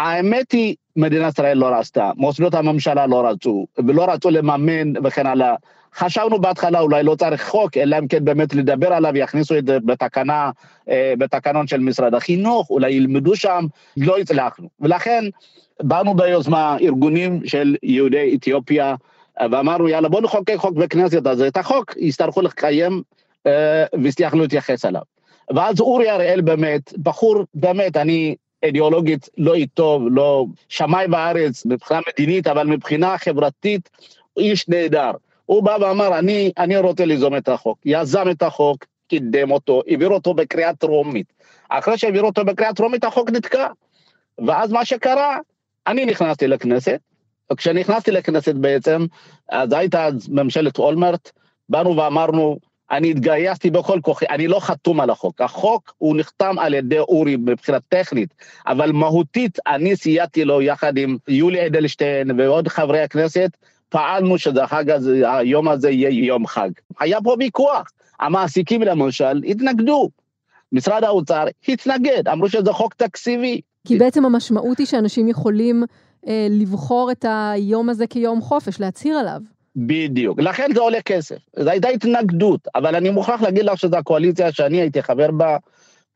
האמת 0.00 0.52
היא, 0.52 0.74
מדינת 0.96 1.32
ישראל 1.32 1.58
לא 1.58 1.66
רצתה, 1.66 2.10
מוסדות 2.16 2.54
הממשלה 2.54 3.06
לא 3.06 3.26
רצו, 3.26 3.66
ולא 3.86 4.04
רצו 4.04 4.30
לממן 4.30 4.92
וכן 5.04 5.26
הלאה. 5.26 5.54
חשבנו 5.94 6.40
בהתחלה 6.40 6.80
אולי 6.80 7.02
לא 7.02 7.14
צריך 7.14 7.48
חוק, 7.48 7.76
אלא 7.76 7.98
אם 7.98 8.08
כן 8.08 8.24
באמת 8.24 8.54
לדבר 8.54 8.92
עליו, 8.92 9.16
יכניסו 9.16 9.58
את 9.58 9.66
זה 9.66 9.78
בתקנה, 9.84 10.50
אה, 10.88 11.14
בתקנון 11.18 11.66
של 11.66 11.80
משרד 11.80 12.14
החינוך, 12.14 12.70
אולי 12.70 12.92
ילמדו 12.92 13.36
שם, 13.36 13.66
לא 13.96 14.18
הצלחנו. 14.18 14.68
ולכן 14.80 15.24
באנו 15.82 16.14
ביוזמה 16.14 16.76
ארגונים 16.80 17.40
של 17.46 17.76
יהודי 17.82 18.36
אתיופיה, 18.36 18.94
ואמרנו 19.50 19.88
יאללה 19.88 20.08
בוא 20.08 20.20
נחוקק 20.20 20.56
חוק 20.56 20.74
בכנסת, 20.74 21.26
אז 21.26 21.42
את 21.42 21.56
החוק 21.56 21.94
יצטרכו 21.96 22.42
לקיים 22.42 23.02
אה, 23.46 23.84
ויצטרכו 24.02 24.36
להתייחס 24.36 24.84
אליו. 24.84 25.02
ואז 25.54 25.80
אורי 25.80 26.10
אריאל 26.10 26.40
באמת, 26.40 26.92
בחור 27.02 27.44
באמת, 27.54 27.96
אני 27.96 28.34
אידיאולוגית 28.62 29.28
לא 29.38 29.54
איתו, 29.54 30.00
לא 30.10 30.46
שמאי 30.68 31.08
בארץ 31.08 31.66
מבחינה 31.66 32.00
מדינית, 32.08 32.46
אבל 32.46 32.66
מבחינה 32.66 33.18
חברתית, 33.18 33.90
איש 34.36 34.68
נהדר. 34.68 35.10
הוא 35.46 35.62
בא 35.62 35.76
ואמר, 35.80 36.18
אני, 36.18 36.52
אני 36.58 36.76
רוצה 36.76 37.04
ליזום 37.04 37.36
את 37.36 37.48
החוק. 37.48 37.78
יזם 37.84 38.30
את 38.30 38.42
החוק, 38.42 38.84
קידם 39.08 39.50
אותו, 39.50 39.82
העביר 39.86 40.08
אותו 40.08 40.34
בקריאה 40.34 40.74
טרומית. 40.74 41.32
אחרי 41.68 41.98
שהעביר 41.98 42.22
אותו 42.22 42.44
בקריאה 42.44 42.74
טרומית, 42.74 43.04
החוק 43.04 43.30
נתקע. 43.30 43.66
ואז 44.46 44.72
מה 44.72 44.84
שקרה, 44.84 45.38
אני 45.86 46.04
נכנסתי 46.04 46.46
לכנסת, 46.46 47.00
וכשנכנסתי 47.52 48.10
לכנסת 48.10 48.54
בעצם, 48.54 49.06
אז 49.48 49.72
הייתה 49.72 50.08
ממשלת 50.28 50.78
אולמרט, 50.78 51.30
באנו 51.68 51.96
ואמרנו, 51.96 52.58
אני 52.90 53.10
התגייסתי 53.10 53.70
בכל 53.70 53.98
כוחי, 54.02 54.24
אני 54.30 54.48
לא 54.48 54.60
חתום 54.60 55.00
על 55.00 55.10
החוק. 55.10 55.40
החוק 55.40 55.94
הוא 55.98 56.16
נחתם 56.16 56.58
על 56.58 56.74
ידי 56.74 56.98
אורי 56.98 57.36
מבחינה 57.36 57.78
טכנית, 57.88 58.34
אבל 58.66 58.92
מהותית 58.92 59.58
אני 59.66 59.96
סייעתי 59.96 60.44
לו 60.44 60.62
יחד 60.62 60.98
עם 60.98 61.16
יולי 61.28 61.66
אדלשטיין 61.66 62.40
ועוד 62.40 62.68
חברי 62.68 63.00
הכנסת, 63.00 63.50
פעלנו 63.88 64.38
שהחג 64.38 64.90
הזה, 64.90 65.36
היום 65.36 65.68
הזה 65.68 65.90
יהיה 65.90 66.26
יום 66.26 66.46
חג. 66.46 66.70
היה 67.00 67.18
פה 67.24 67.36
ויכוח, 67.38 67.90
המעסיקים 68.20 68.82
למשל 68.82 69.42
התנגדו, 69.46 70.10
משרד 70.72 71.04
האוצר 71.04 71.44
התנגד, 71.68 72.28
אמרו 72.28 72.48
שזה 72.48 72.72
חוק 72.72 72.94
תקציבי. 72.94 73.60
כי 73.86 73.98
בעצם 73.98 74.24
המשמעות 74.24 74.78
היא 74.78 74.86
שאנשים 74.86 75.28
יכולים 75.28 75.84
אה, 76.28 76.46
לבחור 76.50 77.10
את 77.12 77.24
היום 77.28 77.88
הזה 77.88 78.06
כיום 78.06 78.40
חופש, 78.40 78.80
להצהיר 78.80 79.16
עליו. 79.16 79.40
בדיוק, 79.76 80.40
לכן 80.40 80.68
זה 80.74 80.80
עולה 80.80 81.02
כסף. 81.02 81.38
זו 81.56 81.70
הייתה 81.70 81.88
התנגדות, 81.88 82.68
אבל 82.74 82.96
אני 82.96 83.10
מוכרח 83.10 83.42
להגיד 83.42 83.64
לך 83.64 83.78
שזו 83.78 83.96
הקואליציה 83.96 84.52
שאני 84.52 84.80
הייתי 84.80 85.02
חבר 85.02 85.30
בה, 85.30 85.56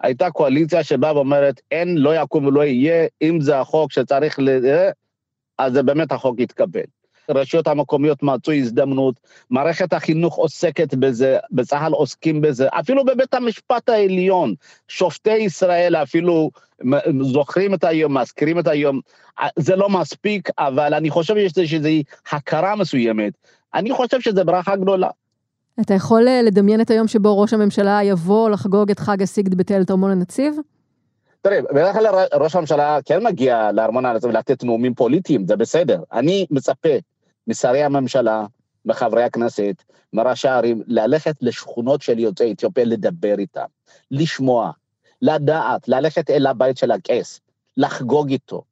הייתה 0.00 0.30
קואליציה 0.30 0.84
שבאה 0.84 1.16
ואומרת, 1.16 1.60
אין, 1.70 1.98
לא 1.98 2.22
יקום 2.22 2.46
ולא 2.46 2.64
יהיה, 2.64 3.06
אם 3.22 3.40
זה 3.40 3.60
החוק 3.60 3.92
שצריך 3.92 4.38
ל... 4.38 4.48
אז 5.58 5.72
זה 5.72 5.82
באמת 5.82 6.12
החוק 6.12 6.40
יתקבל. 6.40 6.80
הרשויות 7.28 7.66
המקומיות 7.66 8.22
מצאו 8.22 8.52
הזדמנות, 8.52 9.14
מערכת 9.50 9.92
החינוך 9.92 10.36
עוסקת 10.36 10.94
בזה, 10.94 11.38
בצה"ל 11.52 11.92
עוסקים 11.92 12.40
בזה, 12.40 12.68
אפילו 12.68 13.04
בבית 13.04 13.34
המשפט 13.34 13.88
העליון, 13.88 14.54
שופטי 14.88 15.36
ישראל 15.36 15.96
אפילו 15.96 16.50
זוכרים 17.20 17.74
את 17.74 17.84
היום, 17.84 18.18
מזכירים 18.18 18.58
את 18.58 18.66
היום, 18.66 19.00
זה 19.58 19.76
לא 19.76 19.88
מספיק, 19.88 20.48
אבל 20.58 20.94
אני 20.94 21.10
חושב 21.10 21.34
שיש 21.34 21.74
איזו 21.74 21.88
הכרה 22.30 22.76
מסוימת, 22.76 23.32
אני 23.74 23.92
חושב 23.92 24.20
שזו 24.20 24.44
ברכה 24.44 24.76
גדולה. 24.76 25.08
אתה 25.80 25.94
יכול 25.94 26.28
אה, 26.28 26.42
לדמיין 26.42 26.80
את 26.80 26.90
היום 26.90 27.08
שבו 27.08 27.40
ראש 27.40 27.52
הממשלה 27.52 28.00
יבוא 28.02 28.50
לחגוג 28.50 28.90
את 28.90 28.98
חג 28.98 29.22
הסיגד 29.22 29.54
בתל 29.54 29.82
ארמון 29.90 30.10
הנציב? 30.10 30.54
תראה, 31.42 31.60
בדרך 31.62 31.96
כלל 31.96 32.06
ראש 32.34 32.56
הממשלה 32.56 32.98
כן 33.04 33.24
מגיע 33.24 33.72
לארמון 33.72 34.06
הנציב 34.06 34.30
לתת 34.30 34.64
נאומים 34.64 34.94
פוליטיים, 34.94 35.46
זה 35.46 35.56
בסדר. 35.56 36.02
אני 36.12 36.46
מצפה 36.50 36.88
משרי 37.46 37.82
הממשלה, 37.82 38.46
מחברי 38.84 39.22
הכנסת, 39.22 39.82
מראשי 40.12 40.48
הערים, 40.48 40.82
ללכת 40.86 41.34
לשכונות 41.40 42.02
של 42.02 42.18
יוצאי 42.18 42.52
אתיופיה, 42.52 42.84
לדבר 42.84 43.34
איתם, 43.38 43.64
לשמוע, 44.10 44.70
לדעת, 45.22 45.88
ללכת 45.88 46.30
אל 46.30 46.46
הבית 46.46 46.78
של 46.78 46.90
הקייס, 46.90 47.40
לחגוג 47.76 48.30
איתו. 48.30 48.62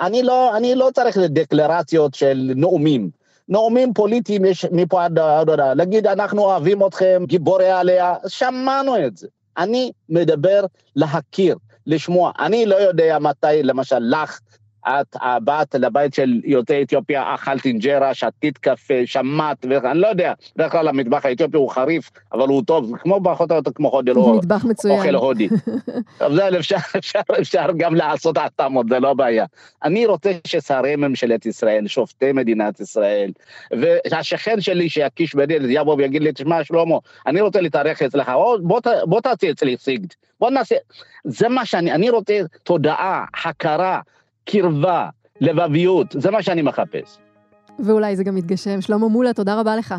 אני 0.00 0.22
לא, 0.22 0.56
אני 0.56 0.74
לא 0.74 0.90
צריך 0.94 1.18
דקלרציות 1.18 2.14
של 2.14 2.52
נאומים. 2.56 3.10
נאומים 3.48 3.94
פוליטיים 3.94 4.44
יש 4.44 4.64
מפה 4.72 5.04
עד 5.04 5.18
עד, 5.18 5.50
להגיד 5.50 6.06
אנחנו 6.06 6.42
אוהבים 6.42 6.86
אתכם, 6.86 7.22
גיבורי 7.26 7.70
עליה, 7.70 8.14
שמענו 8.28 9.06
את 9.06 9.16
זה. 9.16 9.28
אני 9.58 9.92
מדבר 10.08 10.64
להכיר, 10.96 11.56
לשמוע. 11.86 12.32
אני 12.38 12.66
לא 12.66 12.76
יודע 12.76 13.18
מתי, 13.18 13.62
למשל, 13.62 13.98
לך 13.98 14.40
את 14.88 15.16
באת 15.44 15.74
לבית 15.74 16.14
של 16.14 16.40
יוצאי 16.44 16.82
אתיופיה, 16.82 17.34
אכלת 17.34 17.64
אינג'רה, 17.64 18.14
שתית 18.14 18.58
קפה, 18.58 18.94
שמעת, 19.04 19.66
ואני 19.70 19.98
לא 19.98 20.06
יודע, 20.06 20.32
בדרך 20.56 20.72
כלל 20.72 20.88
המטבח 20.88 21.24
האתיופי 21.24 21.56
הוא 21.56 21.70
חריף, 21.70 22.10
אבל 22.32 22.48
הוא 22.48 22.62
טוב, 22.66 22.92
כמו 22.98 23.20
פחות 23.24 23.50
או 23.50 23.56
יותר 23.56 23.70
כמו 23.74 23.88
הודי, 23.88 24.12
לא 24.12 24.34
מטבח 24.34 24.64
מצוין. 24.64 24.98
אוכל 24.98 25.14
הודי. 25.14 25.48
אבל 26.26 26.58
אפשר, 26.58 26.76
אפשר, 26.98 27.20
אפשר 27.40 27.66
גם 27.76 27.94
לעשות 27.94 28.38
התאמות, 28.38 28.88
זה 28.88 29.00
לא 29.00 29.14
בעיה. 29.14 29.44
אני 29.84 30.06
רוצה 30.06 30.32
ששרי 30.46 30.96
ממשלת 30.96 31.46
ישראל, 31.46 31.86
שופטי 31.86 32.32
מדינת 32.32 32.80
ישראל, 32.80 33.30
והשכן 34.10 34.60
שלי 34.60 34.88
שיקיש 34.88 35.34
בדין, 35.34 35.62
יבוא 35.70 35.94
ויגיד 35.94 36.22
לי, 36.22 36.32
תשמע 36.32 36.64
שלמה, 36.64 36.96
אני 37.26 37.40
רוצה 37.40 37.60
להתארח 37.60 38.02
אצלך, 38.02 38.32
בוא, 38.62 38.80
בוא 39.04 39.20
תעשי 39.20 39.50
אצלי 39.50 39.76
סיגד, 39.76 40.08
בוא 40.40 40.50
נעשה, 40.50 40.76
זה 41.24 41.48
מה 41.48 41.66
שאני, 41.66 41.92
אני 41.92 42.10
רוצה 42.10 42.40
תודעה, 42.62 43.24
הכרה. 43.44 44.00
קרבה, 44.46 45.08
לבביות, 45.40 46.06
זה 46.18 46.30
מה 46.30 46.42
שאני 46.42 46.62
מחפש. 46.62 47.18
ואולי 47.78 48.16
זה 48.16 48.24
גם 48.24 48.36
יתגשם. 48.36 48.80
שלמה 48.80 49.08
מולה, 49.08 49.32
תודה 49.32 49.60
רבה 49.60 49.76
לך. 49.76 49.94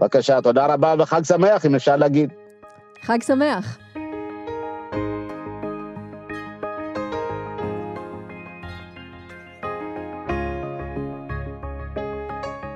בבקשה, 0.00 0.40
תודה 0.40 0.66
רבה 0.66 0.94
וחג 0.98 1.24
שמח, 1.24 1.66
אם 1.66 1.74
אפשר 1.74 1.96
להגיד. 1.96 2.32
חג 3.02 3.22
שמח. 3.22 3.78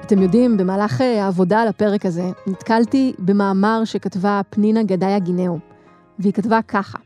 אתם 0.06 0.22
יודעים, 0.22 0.56
במהלך 0.56 1.00
אה, 1.00 1.24
העבודה 1.24 1.62
על 1.62 1.68
הפרק 1.68 2.06
הזה, 2.06 2.24
נתקלתי 2.46 3.12
במאמר 3.18 3.84
שכתבה 3.84 4.40
פנינה 4.50 4.82
גדיה 4.82 5.18
גינאו, 5.18 5.58
והיא 6.18 6.32
כתבה 6.32 6.62
ככה: 6.68 6.98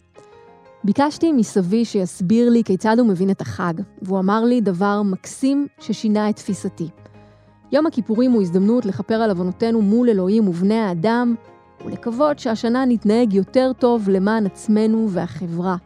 ביקשתי 0.85 1.33
מסבי 1.33 1.85
שיסביר 1.85 2.51
לי 2.51 2.64
כיצד 2.64 2.99
הוא 2.99 3.09
מבין 3.09 3.31
את 3.31 3.41
החג, 3.41 3.75
והוא 4.03 4.19
אמר 4.19 4.45
לי 4.45 4.61
דבר 4.61 5.03
מקסים 5.03 5.67
ששינה 5.81 6.31
את 6.31 6.37
תפיסתי. 6.37 6.88
יום 7.73 7.87
הכיפורים 7.87 8.33
הוא 8.33 8.43
הזדמנות 8.43 8.87
לכפר 8.87 9.14
על 9.14 9.31
עוונותינו 9.31 9.83
מול 9.83 10.09
אלוהים 10.09 10.49
ובני 10.49 10.79
האדם, 10.79 11.35
ולקוות 11.87 12.38
שהשנה 12.38 12.85
נתנהג 12.85 13.33
יותר 13.35 13.73
טוב 13.79 14.09
למען 14.09 14.47
עצמנו 14.47 15.07
והחברה. 15.11 15.77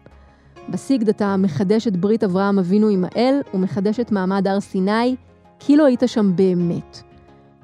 בסיגד 0.69 1.09
אתה 1.09 1.37
מחדש 1.37 1.89
את 1.89 1.97
ברית 1.97 2.25
אברהם 2.25 2.59
אבינו 2.59 2.89
עם 2.89 3.05
האל, 3.05 3.41
ומחדש 3.55 4.01
את 4.01 4.13
מעמד 4.13 4.47
הר 4.47 4.61
סיני, 4.61 5.17
כי 5.59 5.77
לא 5.77 5.87
היית 5.87 6.03
שם 6.07 6.37
באמת. 6.37 7.03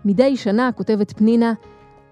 מדי 0.04 0.36
שנה, 0.36 0.70
כותבת 0.72 1.12
פנינה, 1.18 1.52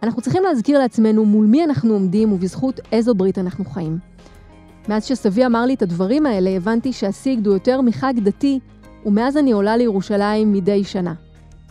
אנחנו 0.02 0.22
צריכים 0.22 0.42
להזכיר 0.42 0.78
לעצמנו 0.78 1.24
מול 1.24 1.46
מי 1.46 1.64
אנחנו 1.64 1.92
עומדים 1.92 2.32
ובזכות 2.32 2.80
איזו 2.92 3.14
ברית 3.14 3.38
אנחנו 3.38 3.64
חיים. 3.64 4.15
מאז 4.88 5.04
שסבי 5.04 5.46
אמר 5.46 5.66
לי 5.66 5.74
את 5.74 5.82
הדברים 5.82 6.26
האלה, 6.26 6.50
הבנתי 6.50 6.92
שהסיגד 6.92 7.46
הוא 7.46 7.54
יותר 7.54 7.80
מחג 7.80 8.14
דתי, 8.16 8.58
ומאז 9.06 9.36
אני 9.36 9.52
עולה 9.52 9.76
לירושלים 9.76 10.52
מדי 10.52 10.84
שנה. 10.84 11.14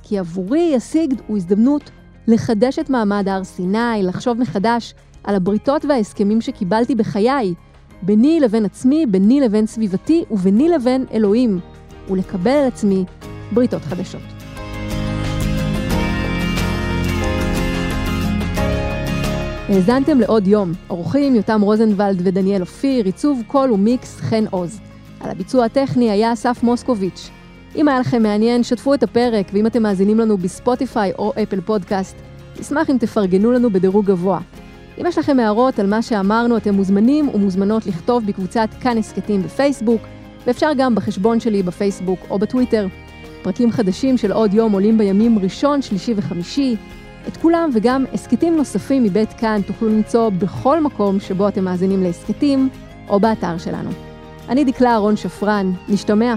כי 0.04 0.20
עבורי 0.20 0.76
הסיגד 0.76 1.18
הוא 1.28 1.38
הזדמנות 1.38 1.92
לחדש 2.28 2.80
את 2.80 2.90
מעמד 2.90 3.28
הר 3.28 3.44
סיני, 3.44 4.04
לחשוב 4.04 4.40
מחדש 4.40 4.94
על 5.24 5.36
הבריתות 5.36 5.86
וההסכמים 5.86 6.42
שקיבלתי 6.42 6.96
בחיי, 6.96 7.54
ביני 8.02 8.40
לבין 8.40 8.66
עצמי, 8.66 9.06
ביני 9.06 9.42
לבין 9.42 9.66
סביבתי 9.66 10.24
וביני 10.32 10.70
לבין 10.70 11.06
אלוהים, 11.14 11.60
ולקבל 12.10 12.52
על 12.52 12.68
עצמי 12.68 13.06
בריתות 13.52 13.82
חדשות. 13.82 14.35
האזנתם 19.70 20.20
לעוד 20.20 20.48
יום, 20.48 20.72
אורחים 20.90 21.36
יותם 21.36 21.62
רוזנבלד 21.62 22.22
ודניאל 22.24 22.62
אופיר, 22.62 23.06
עיצוב 23.06 23.44
קול 23.48 23.72
ומיקס 23.72 24.20
חן 24.20 24.46
עוז. 24.52 24.80
על 25.20 25.30
הביצוע 25.30 25.66
הטכני 25.66 26.12
היה 26.12 26.34
אסף 26.34 26.64
מוסקוביץ'. 26.64 27.30
אם 27.76 27.88
היה 27.88 28.00
לכם 28.00 28.24
מעניין, 28.24 28.64
שתפו 28.64 28.94
את 28.94 29.04
הפרק, 29.04 29.48
ואם 29.54 29.68
אתם 29.68 29.84
מאזינים 29.84 30.20
לנו 30.20 30.38
בספוטיפיי 30.38 31.12
או 31.18 31.34
אפל 31.44 31.62
פודקאסט, 31.62 32.16
נשמח 32.60 32.90
אם 32.90 32.98
תפרגנו 32.98 33.52
לנו 33.52 33.70
בדירוג 33.70 34.06
גבוה. 34.06 34.40
אם 35.02 35.06
יש 35.06 35.18
לכם 35.18 35.40
הערות 35.40 35.80
על 35.80 35.88
מה 35.88 36.02
שאמרנו, 36.02 36.58
אתם 36.58 36.74
מוזמנים 36.74 37.30
ומוזמנות 37.34 37.86
לכתוב 37.86 38.26
בקבוצת 38.26 38.70
כאן 38.82 38.98
הסכתים 38.98 39.44
בפייסבוק, 39.44 40.02
ואפשר 40.48 40.72
גם 40.78 40.96
בחשבון 40.96 41.40
שלי 41.40 41.64
בפייסבוק 41.64 42.20
או 42.30 42.40
בטוויטר. 42.40 42.88
פרקים 43.42 43.72
חדשים 43.72 44.18
של 44.18 44.32
עוד 44.32 44.54
יום 44.54 44.72
עולים 44.72 44.98
בימים 44.98 45.40
ראשון, 45.40 45.82
שלישי 45.82 46.14
וחמישי. 46.18 46.76
את 47.28 47.38
כולם 47.38 47.70
וגם 47.74 48.06
הסכתים 48.14 48.58
נוספים 48.58 49.04
מבית 49.04 49.34
כאן 49.34 49.62
תוכלו 49.68 49.90
למצוא 49.90 50.30
בכל 50.30 50.82
מקום 50.82 51.20
שבו 51.20 51.48
אתם 51.48 51.64
מאזינים 51.64 52.04
להסכתים, 52.04 52.70
או 53.10 53.20
באתר 53.20 53.58
שלנו. 53.58 53.90
אני 54.50 54.66
דקלה 54.66 54.92
אהרון 54.92 55.18
שפרן, 55.18 55.72
נשתמע. 55.90 56.36